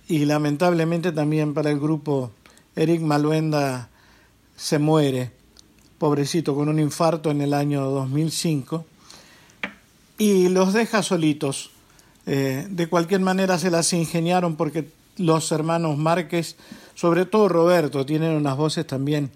y 0.08 0.26
lamentablemente 0.26 1.12
también 1.12 1.56
para 1.56 1.72
el 1.72 1.80
grupo 1.80 2.30
Eric 2.76 3.02
Maluenda 3.02 3.90
se 4.56 4.78
muere 4.78 5.35
pobrecito, 5.98 6.56
con 6.56 6.70
un 6.70 6.80
infarto 6.80 7.32
en 7.32 7.42
el 7.42 7.54
año 7.54 7.90
2005, 7.90 8.86
y 10.18 10.50
los 10.50 10.74
deja 10.74 11.04
solitos. 11.04 11.72
Eh, 12.26 12.68
de 12.70 12.88
cualquier 12.88 13.22
manera 13.22 13.60
se 13.60 13.70
las 13.70 13.94
ingeniaron 13.94 14.56
porque 14.56 14.90
los 15.18 15.52
hermanos 15.52 15.98
Márquez, 15.98 16.56
sobre 16.96 17.26
todo 17.26 17.50
Roberto, 17.50 18.06
tienen 18.06 18.36
unas 18.36 18.58
voces 18.58 18.88
también 18.88 19.32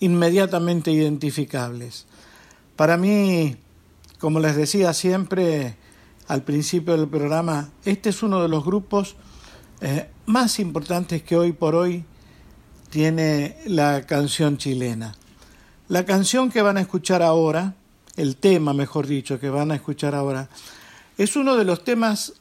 inmediatamente 0.00 0.90
identificables. 0.90 2.06
Para 2.76 2.96
mí, 2.96 3.56
como 4.18 4.40
les 4.40 4.56
decía 4.56 4.92
siempre 4.92 5.76
al 6.28 6.42
principio 6.42 6.96
del 6.96 7.08
programa, 7.08 7.70
este 7.84 8.10
es 8.10 8.22
uno 8.22 8.42
de 8.42 8.48
los 8.48 8.64
grupos 8.64 9.16
eh, 9.80 10.08
más 10.26 10.58
importantes 10.58 11.22
que 11.22 11.36
hoy 11.36 11.52
por 11.52 11.74
hoy 11.74 12.04
tiene 12.90 13.56
la 13.66 14.06
canción 14.06 14.58
chilena. 14.58 15.14
La 15.88 16.04
canción 16.04 16.50
que 16.50 16.62
van 16.62 16.78
a 16.78 16.80
escuchar 16.80 17.22
ahora, 17.22 17.74
el 18.16 18.36
tema, 18.36 18.72
mejor 18.72 19.06
dicho, 19.06 19.38
que 19.38 19.50
van 19.50 19.70
a 19.70 19.76
escuchar 19.76 20.16
ahora, 20.16 20.48
es 21.16 21.36
uno 21.36 21.54
de 21.54 21.64
los 21.64 21.84
temas 21.84 22.32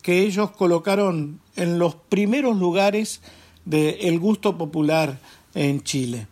que 0.00 0.22
ellos 0.22 0.52
colocaron 0.52 1.40
en 1.56 1.78
los 1.78 1.94
primeros 1.94 2.56
lugares 2.56 3.20
del 3.66 4.18
gusto 4.18 4.56
popular 4.56 5.18
en 5.54 5.82
Chile. 5.82 6.26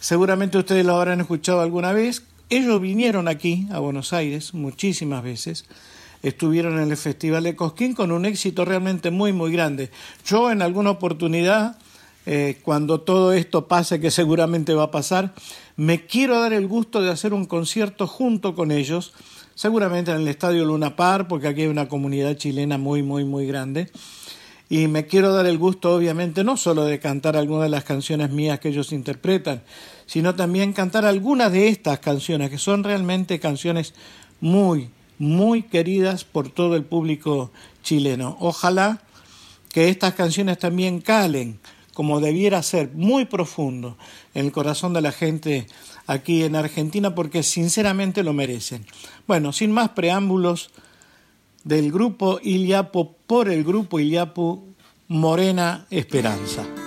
Seguramente 0.00 0.58
ustedes 0.58 0.84
lo 0.84 0.96
habrán 0.96 1.22
escuchado 1.22 1.62
alguna 1.62 1.94
vez. 1.94 2.24
Ellos 2.50 2.78
vinieron 2.78 3.26
aquí, 3.26 3.66
a 3.72 3.78
Buenos 3.78 4.12
Aires, 4.12 4.52
muchísimas 4.52 5.22
veces. 5.22 5.64
Estuvieron 6.22 6.78
en 6.78 6.90
el 6.90 6.96
Festival 6.98 7.44
de 7.44 7.56
Cosquín 7.56 7.94
con 7.94 8.12
un 8.12 8.26
éxito 8.26 8.66
realmente 8.66 9.10
muy, 9.10 9.32
muy 9.32 9.50
grande. 9.50 9.90
Yo 10.26 10.50
en 10.50 10.60
alguna 10.60 10.90
oportunidad 10.90 11.78
eh, 12.30 12.58
cuando 12.62 13.00
todo 13.00 13.32
esto 13.32 13.68
pase, 13.68 14.00
que 14.00 14.10
seguramente 14.10 14.74
va 14.74 14.82
a 14.82 14.90
pasar, 14.90 15.32
me 15.76 16.04
quiero 16.04 16.38
dar 16.38 16.52
el 16.52 16.66
gusto 16.66 17.00
de 17.00 17.10
hacer 17.10 17.32
un 17.32 17.46
concierto 17.46 18.06
junto 18.06 18.54
con 18.54 18.70
ellos, 18.70 19.14
seguramente 19.54 20.10
en 20.10 20.18
el 20.18 20.28
Estadio 20.28 20.66
Luna 20.66 20.94
Par, 20.94 21.26
porque 21.26 21.48
aquí 21.48 21.62
hay 21.62 21.68
una 21.68 21.88
comunidad 21.88 22.36
chilena 22.36 22.76
muy, 22.76 23.02
muy, 23.02 23.24
muy 23.24 23.46
grande. 23.46 23.90
Y 24.68 24.88
me 24.88 25.06
quiero 25.06 25.32
dar 25.32 25.46
el 25.46 25.56
gusto, 25.56 25.94
obviamente, 25.94 26.44
no 26.44 26.58
solo 26.58 26.84
de 26.84 27.00
cantar 27.00 27.34
algunas 27.34 27.62
de 27.62 27.70
las 27.70 27.84
canciones 27.84 28.28
mías 28.28 28.60
que 28.60 28.68
ellos 28.68 28.92
interpretan, 28.92 29.62
sino 30.04 30.34
también 30.34 30.74
cantar 30.74 31.06
algunas 31.06 31.50
de 31.50 31.68
estas 31.68 31.98
canciones, 32.00 32.50
que 32.50 32.58
son 32.58 32.84
realmente 32.84 33.40
canciones 33.40 33.94
muy, 34.42 34.90
muy 35.18 35.62
queridas 35.62 36.24
por 36.24 36.50
todo 36.50 36.76
el 36.76 36.84
público 36.84 37.52
chileno. 37.82 38.36
Ojalá 38.38 39.00
que 39.72 39.88
estas 39.88 40.12
canciones 40.12 40.58
también 40.58 41.00
calen 41.00 41.58
como 41.98 42.20
debiera 42.20 42.62
ser, 42.62 42.92
muy 42.94 43.24
profundo 43.24 43.98
en 44.32 44.46
el 44.46 44.52
corazón 44.52 44.92
de 44.92 45.00
la 45.00 45.10
gente 45.10 45.66
aquí 46.06 46.44
en 46.44 46.54
Argentina, 46.54 47.12
porque 47.12 47.42
sinceramente 47.42 48.22
lo 48.22 48.32
merecen. 48.32 48.86
Bueno, 49.26 49.52
sin 49.52 49.72
más 49.72 49.88
preámbulos, 49.88 50.70
del 51.64 51.90
grupo 51.90 52.38
Iliapo 52.40 53.16
por 53.26 53.48
el 53.48 53.64
grupo 53.64 53.98
Iliapo 53.98 54.62
Morena 55.08 55.88
Esperanza. 55.90 56.77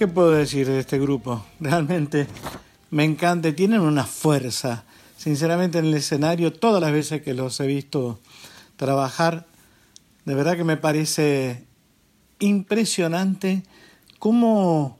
¿Qué 0.00 0.08
puedo 0.08 0.30
decir 0.30 0.66
de 0.66 0.80
este 0.80 0.98
grupo? 0.98 1.44
Realmente 1.60 2.26
me 2.90 3.04
encanta, 3.04 3.54
tienen 3.54 3.82
una 3.82 4.06
fuerza. 4.06 4.84
Sinceramente 5.18 5.78
en 5.78 5.84
el 5.84 5.92
escenario, 5.92 6.54
todas 6.54 6.80
las 6.80 6.90
veces 6.90 7.20
que 7.20 7.34
los 7.34 7.60
he 7.60 7.66
visto 7.66 8.18
trabajar, 8.76 9.46
de 10.24 10.34
verdad 10.34 10.56
que 10.56 10.64
me 10.64 10.78
parece 10.78 11.66
impresionante 12.38 13.62
cómo, 14.18 14.98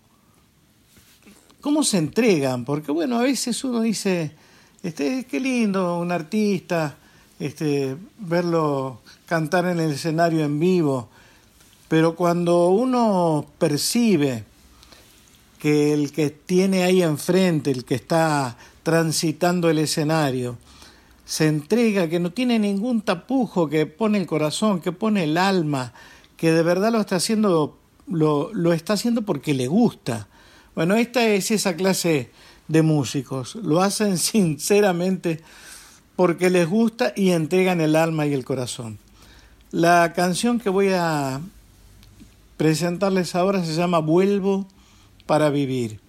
cómo 1.62 1.82
se 1.82 1.96
entregan, 1.96 2.66
porque 2.66 2.92
bueno, 2.92 3.20
a 3.20 3.22
veces 3.22 3.64
uno 3.64 3.80
dice, 3.80 4.32
este, 4.82 5.24
qué 5.24 5.40
lindo 5.40 5.98
un 5.98 6.12
artista, 6.12 6.94
este, 7.38 7.96
verlo 8.18 9.00
cantar 9.24 9.64
en 9.64 9.80
el 9.80 9.92
escenario 9.92 10.44
en 10.44 10.60
vivo, 10.60 11.08
pero 11.88 12.14
cuando 12.14 12.68
uno 12.68 13.46
percibe 13.58 14.49
que 15.60 15.92
el 15.92 16.10
que 16.10 16.30
tiene 16.30 16.82
ahí 16.82 17.02
enfrente, 17.02 17.70
el 17.70 17.84
que 17.84 17.94
está 17.94 18.56
transitando 18.82 19.68
el 19.68 19.78
escenario, 19.78 20.56
se 21.26 21.46
entrega, 21.46 22.08
que 22.08 22.18
no 22.18 22.32
tiene 22.32 22.58
ningún 22.58 23.02
tapujo, 23.02 23.68
que 23.68 23.86
pone 23.86 24.18
el 24.18 24.26
corazón, 24.26 24.80
que 24.80 24.90
pone 24.90 25.24
el 25.24 25.36
alma, 25.36 25.92
que 26.36 26.50
de 26.50 26.62
verdad 26.62 26.90
lo 26.90 27.00
está 27.00 27.16
haciendo, 27.16 27.78
lo, 28.08 28.52
lo 28.52 28.72
está 28.72 28.94
haciendo 28.94 29.22
porque 29.22 29.54
le 29.54 29.68
gusta. 29.68 30.26
Bueno, 30.74 30.96
esta 30.96 31.24
es 31.28 31.50
esa 31.50 31.76
clase 31.76 32.30
de 32.66 32.82
músicos. 32.82 33.54
Lo 33.56 33.82
hacen 33.82 34.18
sinceramente 34.18 35.40
porque 36.16 36.50
les 36.50 36.68
gusta 36.68 37.12
y 37.14 37.30
entregan 37.30 37.80
el 37.80 37.96
alma 37.96 38.26
y 38.26 38.32
el 38.32 38.44
corazón. 38.44 38.98
La 39.70 40.14
canción 40.14 40.58
que 40.58 40.70
voy 40.70 40.88
a 40.88 41.40
presentarles 42.56 43.34
ahora 43.34 43.64
se 43.64 43.74
llama 43.74 43.98
Vuelvo 43.98 44.66
para 45.30 45.48
vivir. 45.48 46.00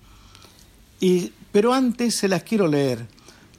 Y, 0.99 1.31
pero 1.51 1.75
antes 1.75 2.15
se 2.15 2.27
las 2.27 2.41
quiero 2.41 2.67
leer, 2.67 3.05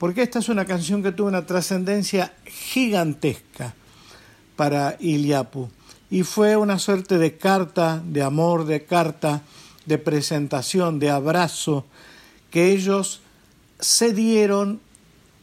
porque 0.01 0.23
esta 0.23 0.41
es 0.41 0.49
una 0.49 0.65
canción 0.65 1.05
que 1.05 1.13
tuvo 1.13 1.29
una 1.29 1.47
trascendencia 1.47 2.35
gigantesca 2.45 3.73
para 4.57 4.97
Iliapu. 4.99 5.71
Y 6.11 6.25
fue 6.25 6.57
una 6.57 6.81
suerte 6.81 7.17
de 7.17 7.37
carta, 7.39 8.03
de 8.05 8.25
amor, 8.25 8.65
de 8.65 8.85
carta, 8.85 9.43
de 9.87 9.99
presentación, 9.99 10.99
de 10.99 11.11
abrazo, 11.11 11.85
que 12.51 12.73
ellos 12.73 13.21
se 13.79 14.13
dieron 14.13 14.81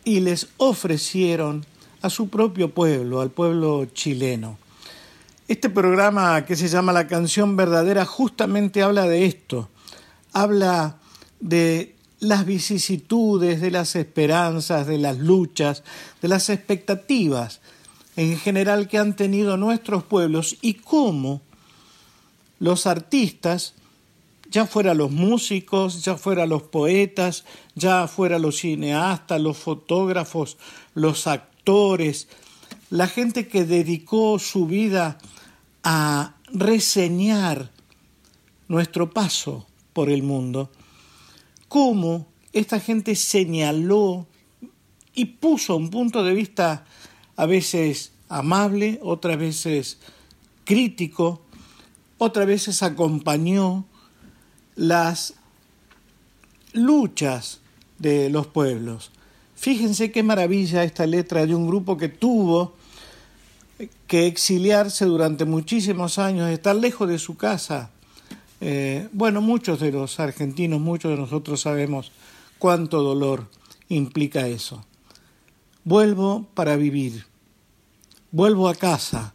y 0.03 0.19
les 0.19 0.49
ofrecieron 0.57 1.65
a 2.01 2.09
su 2.09 2.27
propio 2.27 2.73
pueblo, 2.73 3.21
al 3.21 3.29
pueblo 3.29 3.85
chileno. 3.85 4.57
Este 5.47 5.69
programa 5.69 6.43
que 6.43 6.57
se 6.57 6.67
llama 6.67 6.91
La 6.91 7.07
canción 7.07 7.55
verdadera 7.55 8.03
justamente 8.03 8.83
habla 8.83 9.07
de 9.07 9.25
esto, 9.25 9.69
habla 10.33 10.97
de 11.39 11.95
las 12.19 12.45
vicisitudes, 12.45 13.61
de 13.61 13.71
las 13.71 13.95
esperanzas, 13.95 14.87
de 14.87 14.97
las 14.97 15.17
luchas, 15.17 15.83
de 16.21 16.27
las 16.27 16.49
expectativas 16.49 17.61
en 18.19 18.37
general 18.37 18.89
que 18.89 18.97
han 18.97 19.15
tenido 19.15 19.55
nuestros 19.55 20.03
pueblos 20.03 20.57
y 20.61 20.73
cómo 20.73 21.41
los 22.59 22.85
artistas, 22.85 23.75
ya 24.49 24.65
fuera 24.65 24.93
los 24.93 25.11
músicos, 25.11 26.03
ya 26.03 26.17
fuera 26.17 26.45
los 26.45 26.63
poetas, 26.63 27.45
ya 27.75 28.07
fuera 28.07 28.37
los 28.37 28.57
cineastas, 28.57 29.39
los 29.39 29.57
fotógrafos, 29.57 30.57
los 30.95 31.27
actores, 31.27 32.27
la 32.89 33.07
gente 33.07 33.47
que 33.47 33.63
dedicó 33.63 34.37
su 34.37 34.65
vida 34.65 35.17
a 35.83 36.35
reseñar 36.51 37.71
nuestro 38.67 39.11
paso 39.11 39.68
por 39.99 40.09
el 40.09 40.23
mundo, 40.23 40.71
cómo 41.67 42.25
esta 42.53 42.79
gente 42.79 43.17
señaló 43.17 44.27
y 45.13 45.25
puso 45.25 45.75
un 45.75 45.89
punto 45.89 46.23
de 46.23 46.33
vista 46.33 46.85
a 47.35 47.45
veces 47.45 48.13
amable, 48.29 48.97
otras 49.03 49.37
veces 49.37 49.97
crítico, 50.63 51.41
otras 52.17 52.47
veces 52.47 52.81
acompañó 52.81 53.83
las 54.77 55.33
luchas 56.71 57.59
de 57.97 58.29
los 58.29 58.47
pueblos. 58.47 59.11
Fíjense 59.53 60.13
qué 60.13 60.23
maravilla 60.23 60.85
esta 60.85 61.05
letra 61.05 61.45
de 61.45 61.55
un 61.55 61.67
grupo 61.67 61.97
que 61.97 62.07
tuvo 62.07 62.73
que 64.07 64.27
exiliarse 64.27 65.03
durante 65.03 65.43
muchísimos 65.43 66.19
años, 66.19 66.49
estar 66.49 66.77
lejos 66.77 67.09
de 67.09 67.19
su 67.19 67.35
casa. 67.35 67.91
Eh, 68.61 69.07
bueno, 69.13 69.41
muchos 69.41 69.79
de 69.79 69.91
los 69.91 70.19
argentinos, 70.19 70.81
muchos 70.81 71.11
de 71.11 71.17
nosotros 71.17 71.61
sabemos 71.61 72.11
cuánto 72.57 73.01
dolor 73.01 73.47
implica 73.87 74.47
eso. 74.47 74.85
Vuelvo 75.83 76.45
para 76.53 76.75
vivir, 76.75 77.25
vuelvo 78.31 78.67
a 78.67 78.75
casa, 78.75 79.33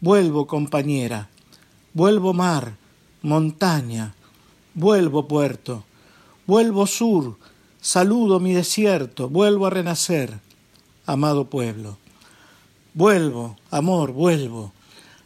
vuelvo 0.00 0.46
compañera, 0.46 1.28
vuelvo 1.94 2.34
mar, 2.34 2.76
montaña, 3.22 4.14
vuelvo 4.74 5.28
puerto, 5.28 5.84
vuelvo 6.46 6.86
sur, 6.86 7.36
saludo 7.80 8.40
mi 8.40 8.52
desierto, 8.52 9.28
vuelvo 9.28 9.66
a 9.66 9.70
renacer, 9.70 10.40
amado 11.06 11.48
pueblo. 11.48 11.98
Vuelvo, 12.94 13.56
amor, 13.70 14.12
vuelvo, 14.12 14.72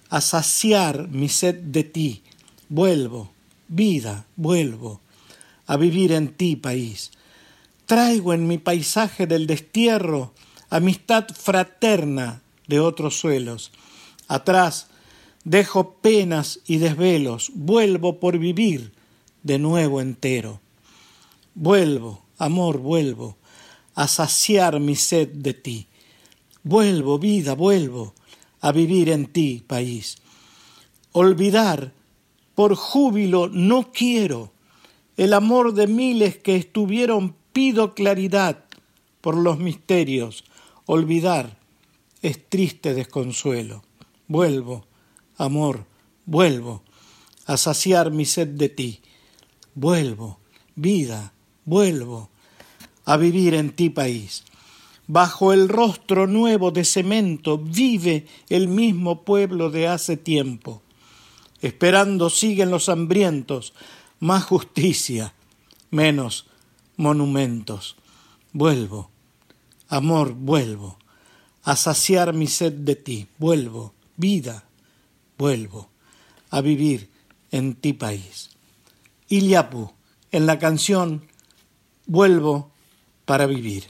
a 0.09 0.20
saciar 0.20 1.09
mi 1.09 1.28
sed 1.28 1.55
de 1.55 1.84
ti, 1.84 2.22
vuelvo, 2.71 3.31
vida, 3.68 4.25
vuelvo, 4.37 5.01
a 5.66 5.77
vivir 5.77 6.12
en 6.12 6.33
ti, 6.33 6.57
país. 6.57 7.11
Traigo 7.85 8.33
en 8.33 8.47
mi 8.47 8.57
paisaje 8.57 9.27
del 9.27 9.47
destierro 9.47 10.33
amistad 10.71 11.27
fraterna 11.35 12.43
de 12.68 12.81
otros 12.81 13.18
suelos. 13.18 13.73
Atrás 14.29 14.87
dejo 15.45 15.95
penas 15.95 16.61
y 16.66 16.79
desvelos, 16.79 17.51
vuelvo 17.55 18.21
por 18.21 18.39
vivir 18.39 18.93
de 19.43 19.59
nuevo 19.59 20.01
entero. 20.01 20.61
Vuelvo, 21.55 22.23
amor, 22.39 22.79
vuelvo, 22.79 23.37
a 23.95 24.07
saciar 24.07 24.79
mi 24.79 24.95
sed 24.95 25.29
de 25.29 25.55
ti. 25.55 25.87
Vuelvo, 26.62 27.18
vida, 27.18 27.55
vuelvo 27.55 28.14
a 28.61 28.71
vivir 28.71 29.09
en 29.09 29.27
ti, 29.27 29.62
país. 29.66 30.18
Olvidar 31.12 31.93
por 32.61 32.74
júbilo 32.74 33.48
no 33.48 33.90
quiero. 33.90 34.52
El 35.16 35.32
amor 35.32 35.72
de 35.72 35.86
miles 35.86 36.36
que 36.36 36.56
estuvieron 36.56 37.34
pido 37.54 37.94
claridad 37.94 38.66
por 39.22 39.34
los 39.34 39.58
misterios. 39.58 40.44
Olvidar 40.84 41.56
es 42.20 42.50
triste 42.50 42.92
desconsuelo. 42.92 43.82
Vuelvo, 44.28 44.84
amor, 45.38 45.86
vuelvo 46.26 46.82
a 47.46 47.56
saciar 47.56 48.11
mi 48.11 48.26
sed 48.26 48.48
de 48.48 48.68
ti. 48.68 49.00
Vuelvo, 49.74 50.38
vida, 50.74 51.32
vuelvo 51.64 52.28
a 53.06 53.16
vivir 53.16 53.54
en 53.54 53.70
ti, 53.70 53.88
país. 53.88 54.44
Bajo 55.06 55.54
el 55.54 55.66
rostro 55.66 56.26
nuevo 56.26 56.72
de 56.72 56.84
cemento 56.84 57.56
vive 57.56 58.26
el 58.50 58.68
mismo 58.68 59.24
pueblo 59.24 59.70
de 59.70 59.88
hace 59.88 60.18
tiempo. 60.18 60.82
Esperando 61.61 62.30
siguen 62.30 62.70
los 62.70 62.88
hambrientos, 62.88 63.74
más 64.18 64.44
justicia, 64.44 65.34
menos 65.90 66.46
monumentos. 66.96 67.96
Vuelvo, 68.52 69.11
amor, 69.88 70.32
vuelvo, 70.32 70.98
a 71.62 71.76
saciar 71.76 72.32
mi 72.32 72.46
sed 72.46 72.72
de 72.72 72.96
ti. 72.96 73.26
Vuelvo, 73.38 73.94
vida, 74.16 74.64
vuelvo, 75.36 75.90
a 76.50 76.61
vivir 76.61 77.11
en 77.50 77.74
ti 77.74 77.92
país. 77.92 78.50
Iliapu, 79.28 79.92
en 80.32 80.46
la 80.46 80.58
canción 80.58 81.30
Vuelvo 82.11 82.72
para 83.24 83.46
vivir. 83.46 83.84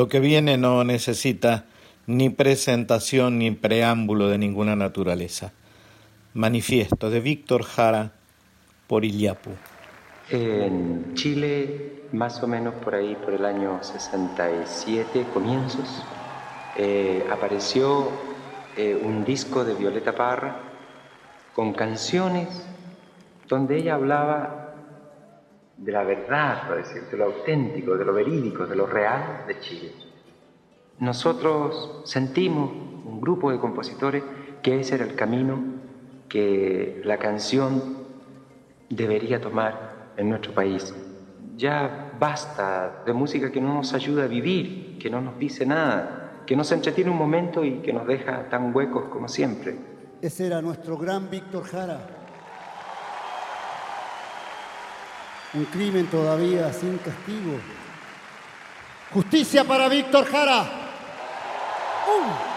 Lo 0.00 0.08
que 0.08 0.18
viene 0.18 0.56
no 0.56 0.82
necesita 0.82 1.66
ni 2.06 2.30
presentación 2.30 3.38
ni 3.38 3.50
preámbulo 3.50 4.28
de 4.28 4.38
ninguna 4.38 4.74
naturaleza. 4.74 5.52
Manifiesto 6.32 7.10
de 7.10 7.20
Víctor 7.20 7.64
Jara 7.64 8.12
por 8.86 9.04
Illapu. 9.04 9.50
En 10.30 11.12
Chile, 11.12 12.04
más 12.12 12.42
o 12.42 12.46
menos 12.46 12.72
por 12.76 12.94
ahí, 12.94 13.14
por 13.14 13.34
el 13.34 13.44
año 13.44 13.78
67, 13.82 15.26
comienzos, 15.34 16.02
eh, 16.78 17.22
apareció 17.30 18.08
eh, 18.78 18.98
un 19.04 19.26
disco 19.26 19.66
de 19.66 19.74
Violeta 19.74 20.14
Parra 20.14 20.62
con 21.54 21.74
canciones 21.74 22.48
donde 23.48 23.76
ella 23.76 23.96
hablaba 23.96 24.59
de 25.80 25.92
la 25.92 26.04
verdad, 26.04 26.68
por 26.68 26.76
decir, 26.76 27.02
de 27.10 27.16
lo 27.16 27.24
auténtico, 27.24 27.96
de 27.96 28.04
lo 28.04 28.12
verídico, 28.12 28.66
de 28.66 28.76
lo 28.76 28.86
real 28.86 29.44
de 29.46 29.58
Chile. 29.60 29.92
Nosotros 30.98 32.02
sentimos, 32.04 32.70
un 32.70 33.18
grupo 33.20 33.50
de 33.50 33.58
compositores, 33.58 34.22
que 34.62 34.78
ese 34.78 34.96
era 34.96 35.04
el 35.04 35.14
camino 35.14 35.58
que 36.28 37.00
la 37.04 37.16
canción 37.16 37.96
debería 38.90 39.40
tomar 39.40 40.12
en 40.18 40.28
nuestro 40.28 40.52
país. 40.52 40.94
Ya 41.56 42.12
basta 42.18 43.02
de 43.06 43.14
música 43.14 43.50
que 43.50 43.60
no 43.60 43.72
nos 43.72 43.94
ayuda 43.94 44.24
a 44.24 44.26
vivir, 44.26 44.98
que 44.98 45.08
no 45.08 45.22
nos 45.22 45.38
dice 45.38 45.64
nada, 45.64 46.42
que 46.46 46.56
nos 46.56 46.70
entretiene 46.72 47.10
un 47.10 47.16
momento 47.16 47.64
y 47.64 47.78
que 47.78 47.92
nos 47.92 48.06
deja 48.06 48.50
tan 48.50 48.76
huecos 48.76 49.04
como 49.06 49.28
siempre. 49.28 49.76
Ese 50.20 50.46
era 50.46 50.60
nuestro 50.60 50.98
gran 50.98 51.30
Víctor 51.30 51.64
Jara. 51.64 52.19
Un 55.52 55.64
crimen 55.64 56.06
todavía 56.06 56.72
sin 56.72 56.98
castigo. 56.98 57.58
Justicia 59.12 59.64
para 59.64 59.88
Víctor 59.88 60.24
Jara. 60.26 60.60
Un, 62.06 62.49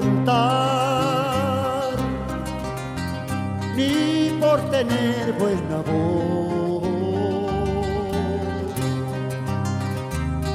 cantar, 0.00 1.96
ni 3.76 4.30
por 4.40 4.60
tener 4.70 5.32
buena 5.38 5.76
voz. 5.86 6.84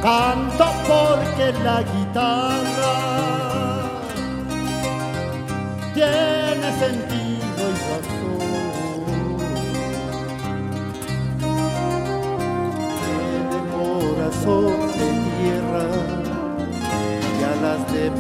Canto 0.02 0.66
porque 0.88 1.54
la 1.64 1.82
guitarra 1.82 2.94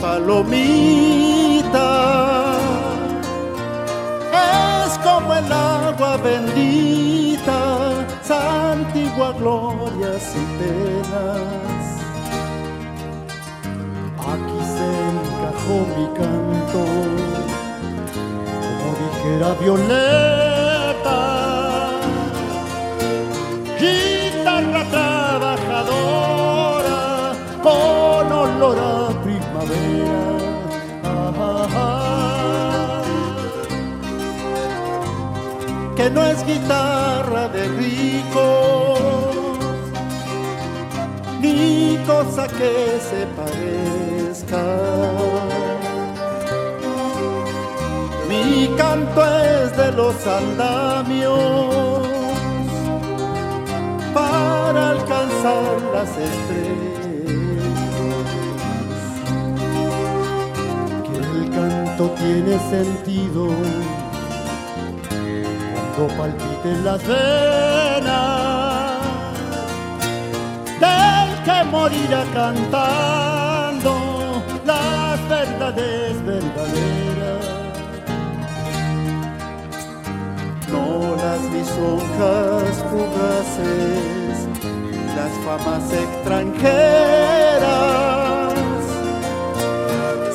palomita. 0.06 1.90
Es 4.46 4.92
como 5.00 5.34
el 5.34 5.52
agua 5.52 6.18
bendita, 6.18 7.60
santigua 8.22 9.30
gloria 9.40 10.12
sin 10.30 10.48
penas. 10.60 11.84
Aquí 14.32 14.60
se 14.76 14.88
encajó 15.12 15.76
mi 15.96 16.06
canto, 16.20 16.84
como 18.80 18.92
dijera 19.02 19.50
Violeta. 19.62 21.22
Guitarra 23.80 24.84
trabajadora, 24.96 27.02
con 27.64 28.26
olor 28.44 28.80
Que 36.06 36.12
no 36.12 36.24
es 36.24 36.46
guitarra 36.46 37.48
de 37.48 37.68
ricos, 37.68 39.00
ni 41.42 41.98
cosa 42.06 42.48
que 42.48 43.00
se 43.10 43.26
parezca. 43.36 44.64
Mi 48.30 48.68
canto 48.78 49.26
es 49.26 49.76
de 49.76 49.92
los 49.94 50.16
andamios 50.28 52.08
para 54.14 54.92
alcanzar 54.92 55.82
las 55.92 56.10
estrellas. 56.10 57.08
Que 61.04 61.18
el 61.18 61.50
canto 61.50 62.12
tiene 62.20 62.60
sentido 62.70 63.50
cuando 65.96 66.16
palpiten 66.18 66.84
las 66.84 67.08
venas 67.08 69.00
del 70.80 71.44
que 71.44 71.64
morirá 71.72 72.26
cantando 72.34 73.94
las 74.66 75.30
verdades 75.30 76.26
verdaderas. 76.26 77.46
No 80.70 81.16
las 81.16 81.42
lisonjas 81.54 82.84
fugaces, 82.92 84.36
las 85.16 85.32
famas 85.46 85.86
extranjeras, 85.94 88.54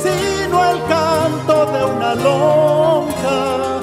sino 0.03 0.57
el 0.71 0.79
canto 0.89 1.55
de 1.67 1.81
una 1.85 2.15
lonja 2.15 3.80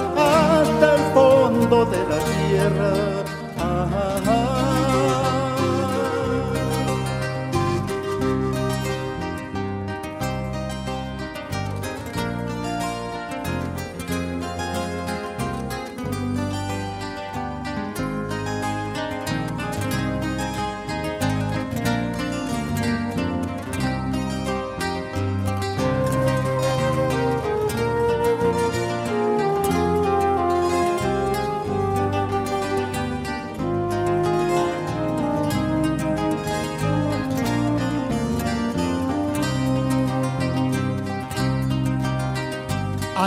tierra. 2.70 3.17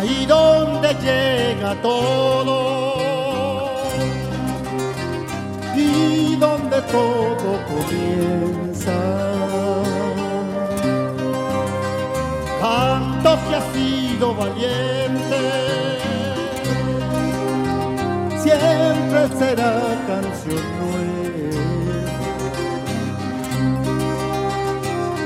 Ahí 0.01 0.25
donde 0.25 0.95
llega 0.95 1.75
todo 1.83 2.57
y 5.77 6.37
donde 6.37 6.81
todo 6.97 7.51
comienza. 7.71 8.99
Canto 12.61 13.39
que 13.47 13.55
ha 13.57 13.65
sido 13.75 14.35
valiente, 14.35 15.41
siempre 18.45 19.21
será 19.39 19.73
canción 20.11 20.65
nueva. 20.81 21.11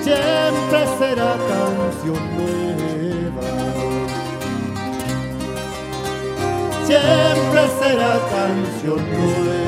Siempre 0.02 0.80
será 0.98 1.30
canción 1.48 2.22
nueva. 2.36 2.73
Siempre 6.86 7.62
será 7.80 8.20
canción 8.30 9.00
nueva. 9.10 9.64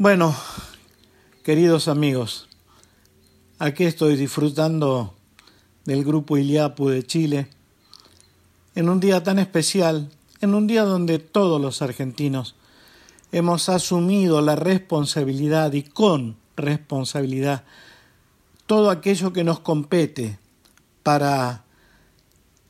Bueno, 0.00 0.34
queridos 1.42 1.88
amigos, 1.88 2.48
aquí 3.58 3.84
estoy 3.84 4.14
disfrutando 4.16 5.14
del 5.84 6.04
grupo 6.04 6.36
Iliapu 6.36 6.88
de 6.88 7.02
Chile 7.04 7.48
en 8.76 8.88
un 8.88 9.00
día 9.00 9.24
tan 9.24 9.40
especial, 9.40 10.08
en 10.40 10.54
un 10.54 10.66
día 10.66 10.84
donde 10.84 11.18
todos 11.18 11.60
los 11.60 11.82
argentinos 11.82 12.54
hemos 13.32 13.68
asumido 13.68 14.40
la 14.40 14.56
responsabilidad 14.56 15.72
y 15.72 15.82
con 15.82 16.36
responsabilidad 16.56 17.64
todo 18.66 18.90
aquello 18.90 19.32
que 19.32 19.44
nos 19.44 19.60
compete 19.60 20.38
para 21.02 21.64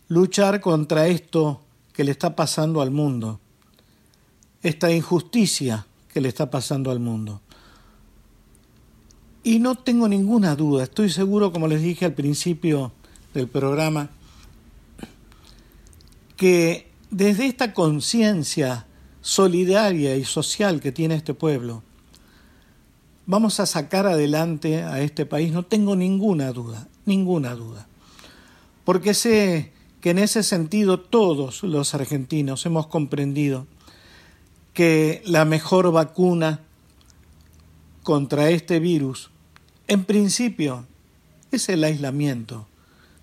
luchar 0.06 0.60
contra 0.60 1.08
esto 1.08 1.60
que 1.92 2.04
le 2.04 2.12
está 2.12 2.36
pasando 2.36 2.80
al 2.80 2.92
mundo, 2.92 3.40
esta 4.62 4.92
injusticia 4.92 5.86
que 6.12 6.20
le 6.20 6.28
está 6.28 6.50
pasando 6.50 6.92
al 6.92 7.00
mundo. 7.00 7.40
Y 9.42 9.58
no 9.58 9.74
tengo 9.74 10.08
ninguna 10.08 10.54
duda, 10.54 10.84
estoy 10.84 11.10
seguro, 11.10 11.52
como 11.52 11.66
les 11.66 11.82
dije 11.82 12.04
al 12.04 12.14
principio 12.14 12.92
del 13.34 13.48
programa, 13.48 14.10
que 16.36 16.87
desde 17.10 17.46
esta 17.46 17.72
conciencia 17.72 18.86
solidaria 19.20 20.16
y 20.16 20.24
social 20.24 20.80
que 20.80 20.92
tiene 20.92 21.14
este 21.14 21.34
pueblo, 21.34 21.82
vamos 23.26 23.60
a 23.60 23.66
sacar 23.66 24.06
adelante 24.06 24.82
a 24.82 25.00
este 25.00 25.26
país, 25.26 25.52
no 25.52 25.64
tengo 25.64 25.96
ninguna 25.96 26.52
duda, 26.52 26.88
ninguna 27.04 27.54
duda. 27.54 27.86
Porque 28.84 29.14
sé 29.14 29.72
que 30.00 30.10
en 30.10 30.18
ese 30.18 30.42
sentido 30.42 31.00
todos 31.00 31.62
los 31.62 31.94
argentinos 31.94 32.64
hemos 32.66 32.86
comprendido 32.86 33.66
que 34.72 35.22
la 35.26 35.44
mejor 35.44 35.90
vacuna 35.92 36.60
contra 38.02 38.48
este 38.50 38.78
virus, 38.78 39.30
en 39.88 40.04
principio, 40.04 40.86
es 41.50 41.68
el 41.68 41.84
aislamiento. 41.84 42.66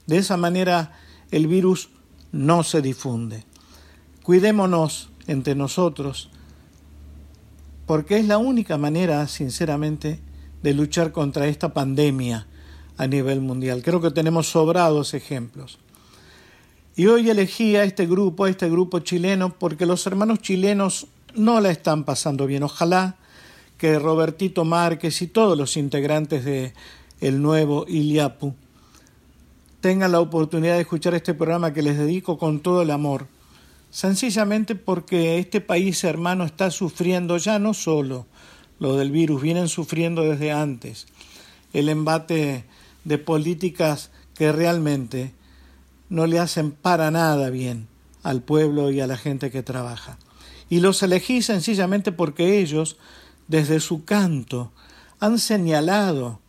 De 0.06 0.18
esa 0.18 0.38
manera 0.38 1.00
el 1.32 1.48
virus 1.48 1.90
no 2.32 2.64
se 2.64 2.82
difunde. 2.82 3.46
Cuidémonos 4.26 5.10
entre 5.28 5.54
nosotros, 5.54 6.32
porque 7.86 8.18
es 8.18 8.26
la 8.26 8.40
única 8.40 8.76
manera, 8.80 9.28
sinceramente, 9.28 10.20
de 10.64 10.74
luchar 10.74 11.12
contra 11.12 11.46
esta 11.46 11.76
pandemia, 11.76 12.48
a 12.98 13.06
nivel 13.06 13.42
mundial. 13.42 13.84
Creo 13.84 14.02
que 14.02 14.10
tenemos 14.10 14.48
sobrados 14.48 15.14
ejemplos. 15.14 15.78
Y 16.96 17.06
hoy 17.06 17.30
elegí 17.30 17.76
a 17.76 17.84
este 17.84 18.08
grupo, 18.08 18.46
a 18.46 18.50
este 18.50 18.68
grupo 18.68 18.98
chileno, 18.98 19.54
porque 19.60 19.86
los 19.86 20.08
hermanos 20.08 20.40
chilenos 20.40 21.06
no 21.36 21.62
la 21.62 21.70
están 21.70 22.04
pasando 22.04 22.48
bien. 22.48 22.64
Ojalá 22.64 23.18
que 23.78 24.00
Robertito 24.00 24.66
Márquez 24.66 25.22
y 25.22 25.28
todos 25.28 25.56
los 25.56 25.78
integrantes 25.78 26.46
de 26.46 26.74
el 27.22 27.44
nuevo 27.44 27.86
Iliapu 27.88 28.56
tengan 29.82 30.12
la 30.12 30.20
oportunidad 30.20 30.74
de 30.74 30.82
escuchar 30.82 31.14
este 31.14 31.36
programa 31.36 31.72
que 31.72 31.84
les 31.84 31.96
dedico 31.96 32.40
con 32.40 32.62
todo 32.62 32.82
el 32.82 32.90
amor, 32.90 33.28
sencillamente 33.96 34.76
porque 34.76 35.40
este 35.40 35.62
país 35.62 36.04
hermano 36.04 36.44
está 36.44 36.70
sufriendo 36.70 37.38
ya 37.38 37.60
no 37.60 37.74
solo 37.74 38.28
lo 38.78 38.98
del 38.98 39.10
virus, 39.10 39.42
vienen 39.42 39.70
sufriendo 39.70 40.24
desde 40.24 40.52
antes 40.52 41.08
el 41.72 41.88
embate 41.88 42.66
de 43.06 43.18
políticas 43.18 44.12
que 44.34 44.52
realmente 44.52 45.32
no 46.10 46.28
le 46.28 46.40
hacen 46.40 46.74
para 46.74 47.10
nada 47.10 47.50
bien 47.50 47.88
al 48.22 48.42
pueblo 48.42 48.92
y 48.92 49.00
a 49.00 49.08
la 49.08 49.16
gente 49.16 49.50
que 49.50 49.64
trabaja. 49.64 50.18
Y 50.70 50.82
los 50.82 51.02
elegí 51.02 51.42
sencillamente 51.42 52.12
porque 52.12 52.60
ellos, 52.60 52.98
desde 53.48 53.80
su 53.80 54.04
canto, 54.04 54.74
han 55.22 55.40
señalado 55.40 56.42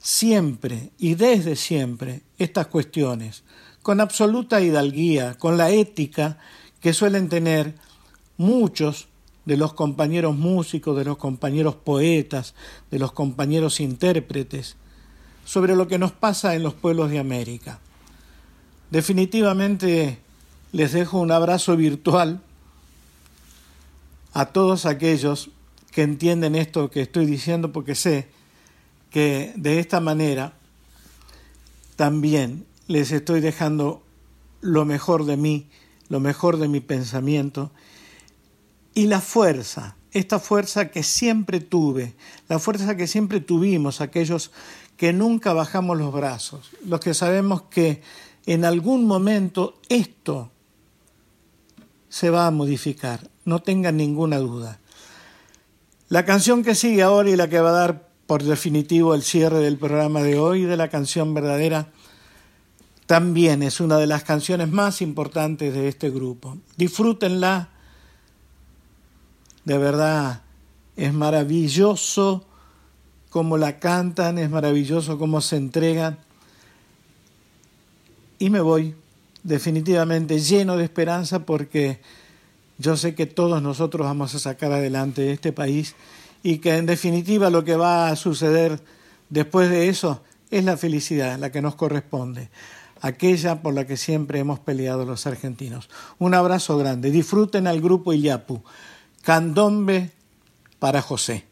siempre 0.00 0.90
y 0.98 1.14
desde 1.14 1.54
siempre 1.54 2.22
estas 2.36 2.66
cuestiones, 2.66 3.44
con 3.88 4.02
absoluta 4.02 4.60
hidalguía, 4.60 5.38
con 5.38 5.56
la 5.56 5.70
ética 5.70 6.36
que 6.82 6.92
suelen 6.92 7.30
tener 7.30 7.74
muchos 8.36 9.08
de 9.46 9.56
los 9.56 9.72
compañeros 9.72 10.36
músicos, 10.36 10.94
de 10.94 11.06
los 11.06 11.16
compañeros 11.16 11.74
poetas, 11.74 12.54
de 12.90 12.98
los 12.98 13.12
compañeros 13.12 13.80
intérpretes, 13.80 14.76
sobre 15.46 15.74
lo 15.74 15.88
que 15.88 15.98
nos 15.98 16.12
pasa 16.12 16.54
en 16.54 16.64
los 16.64 16.74
pueblos 16.74 17.08
de 17.08 17.18
América. 17.18 17.78
Definitivamente 18.90 20.18
les 20.72 20.92
dejo 20.92 21.18
un 21.18 21.32
abrazo 21.32 21.74
virtual 21.74 22.42
a 24.34 24.44
todos 24.52 24.84
aquellos 24.84 25.48
que 25.92 26.02
entienden 26.02 26.56
esto 26.56 26.90
que 26.90 27.00
estoy 27.00 27.24
diciendo 27.24 27.72
porque 27.72 27.94
sé 27.94 28.28
que 29.10 29.54
de 29.56 29.78
esta 29.78 30.00
manera 30.00 30.52
también 31.96 32.66
les 32.88 33.12
estoy 33.12 33.40
dejando 33.40 34.02
lo 34.60 34.84
mejor 34.84 35.24
de 35.24 35.36
mí, 35.36 35.68
lo 36.08 36.18
mejor 36.18 36.56
de 36.56 36.68
mi 36.68 36.80
pensamiento 36.80 37.70
y 38.94 39.06
la 39.06 39.20
fuerza, 39.20 39.96
esta 40.10 40.40
fuerza 40.40 40.90
que 40.90 41.04
siempre 41.04 41.60
tuve, 41.60 42.16
la 42.48 42.58
fuerza 42.58 42.96
que 42.96 43.06
siempre 43.06 43.38
tuvimos 43.38 44.00
aquellos 44.00 44.50
que 44.96 45.12
nunca 45.12 45.52
bajamos 45.52 45.96
los 45.96 46.12
brazos, 46.12 46.70
los 46.84 46.98
que 46.98 47.14
sabemos 47.14 47.62
que 47.70 48.02
en 48.46 48.64
algún 48.64 49.06
momento 49.06 49.78
esto 49.88 50.50
se 52.08 52.30
va 52.30 52.46
a 52.46 52.50
modificar, 52.50 53.30
no 53.44 53.60
tengan 53.60 53.98
ninguna 53.98 54.38
duda. 54.38 54.80
La 56.08 56.24
canción 56.24 56.64
que 56.64 56.74
sigue 56.74 57.02
ahora 57.02 57.30
y 57.30 57.36
la 57.36 57.48
que 57.48 57.60
va 57.60 57.68
a 57.68 57.72
dar 57.72 58.08
por 58.26 58.42
definitivo 58.42 59.14
el 59.14 59.22
cierre 59.22 59.58
del 59.58 59.78
programa 59.78 60.22
de 60.22 60.38
hoy 60.38 60.62
de 60.62 60.76
la 60.76 60.88
canción 60.88 61.34
verdadera, 61.34 61.92
también 63.08 63.62
es 63.62 63.80
una 63.80 63.96
de 63.96 64.06
las 64.06 64.22
canciones 64.22 64.68
más 64.70 65.00
importantes 65.00 65.72
de 65.72 65.88
este 65.88 66.10
grupo. 66.10 66.58
Disfrútenla, 66.76 67.70
de 69.64 69.78
verdad 69.78 70.42
es 70.94 71.14
maravilloso 71.14 72.44
cómo 73.30 73.56
la 73.56 73.78
cantan, 73.78 74.36
es 74.36 74.50
maravilloso 74.50 75.16
cómo 75.16 75.40
se 75.40 75.56
entregan. 75.56 76.18
Y 78.38 78.50
me 78.50 78.60
voy 78.60 78.94
definitivamente 79.42 80.38
lleno 80.38 80.76
de 80.76 80.84
esperanza 80.84 81.46
porque 81.46 82.02
yo 82.76 82.94
sé 82.98 83.14
que 83.14 83.24
todos 83.24 83.62
nosotros 83.62 84.06
vamos 84.06 84.34
a 84.34 84.38
sacar 84.38 84.70
adelante 84.70 85.32
este 85.32 85.54
país 85.54 85.94
y 86.42 86.58
que 86.58 86.76
en 86.76 86.84
definitiva 86.84 87.48
lo 87.48 87.64
que 87.64 87.74
va 87.74 88.10
a 88.10 88.16
suceder 88.16 88.82
después 89.30 89.70
de 89.70 89.88
eso 89.88 90.22
es 90.50 90.62
la 90.62 90.76
felicidad, 90.76 91.38
la 91.38 91.50
que 91.50 91.62
nos 91.62 91.74
corresponde, 91.74 92.50
aquella 93.00 93.62
por 93.62 93.74
la 93.74 93.86
que 93.86 93.96
siempre 93.96 94.38
hemos 94.38 94.58
peleado 94.58 95.04
los 95.04 95.26
argentinos. 95.26 95.88
Un 96.18 96.34
abrazo 96.34 96.76
grande, 96.78 97.10
disfruten 97.10 97.66
al 97.66 97.80
grupo 97.80 98.12
Iyapu, 98.12 98.62
candombe 99.22 100.10
para 100.78 101.02
José. 101.02 101.44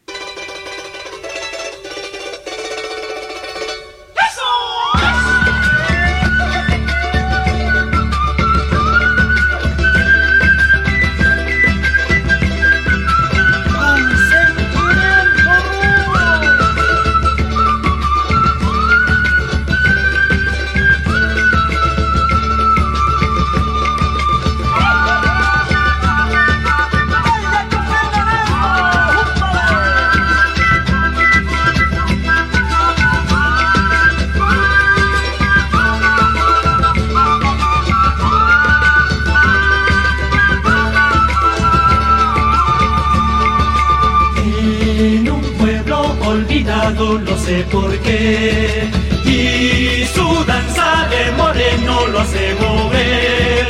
Sé 47.47 47.63
por 47.71 47.91
qué. 47.99 48.89
Y 49.25 50.05
su 50.15 50.27
danza 50.51 51.07
de 51.13 51.31
moreno 51.41 52.07
lo 52.11 52.19
hace 52.19 52.43
mover. 52.61 53.65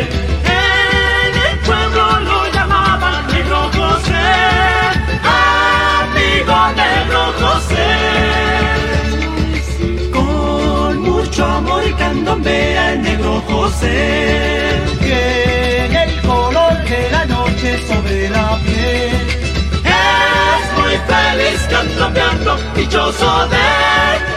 En 0.66 1.32
el 1.48 1.56
pueblo 1.68 2.04
lo 2.30 2.40
llamaban 2.56 3.22
Negro 3.34 3.62
José, 3.78 4.30
amigo 6.02 6.58
Negro 6.82 7.24
José. 7.42 7.90
Con 10.18 10.92
mucho 11.10 11.46
amor 11.46 11.82
y 11.90 11.94
candombea 12.02 12.94
el 12.94 13.02
Negro 13.04 13.34
José. 13.50 13.96
Que 15.06 15.22
en 15.86 15.96
el 16.04 16.22
color 16.22 16.74
de 16.92 17.02
la 17.12 17.26
noche 17.26 17.70
sobre 17.88 18.30
la 18.30 18.48
piel 18.66 19.17
feliz 21.32 21.68
candombeando, 21.68 22.56
dichoso 22.74 23.48
de 23.48 24.37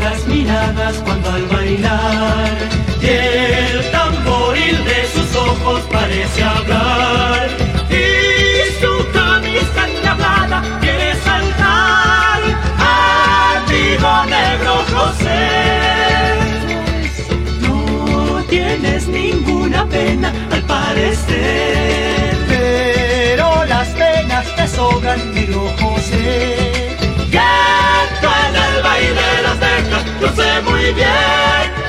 las 0.00 0.26
miradas 0.26 0.96
cuando 1.04 1.30
al 1.30 1.46
bailar 1.46 2.58
y 3.02 3.06
el 3.06 3.90
tamboril 3.90 4.84
de 4.84 5.06
sus 5.14 5.36
ojos 5.36 5.80
parece 5.92 6.42
hablar 6.42 7.48
y 7.90 8.80
su 8.80 8.92
camisa 9.12 9.88
enlablada 9.88 10.78
quiere 10.80 11.14
saltar 11.16 12.40
al 12.78 13.66
vivo 13.68 14.24
negro 14.36 14.74
José. 14.94 15.38
No 17.60 18.42
tienes 18.44 19.06
ninguna 19.06 19.86
pena 19.86 20.32
al 20.50 20.62
parecer 20.62 22.36
pero 22.48 23.64
las 23.66 23.88
penas 23.88 24.46
te 24.56 24.66
sobran 24.66 25.34
negro 25.34 25.70
José. 25.80 26.69
Sé 30.34 30.62
muy 30.62 30.92
bien, 30.92 31.79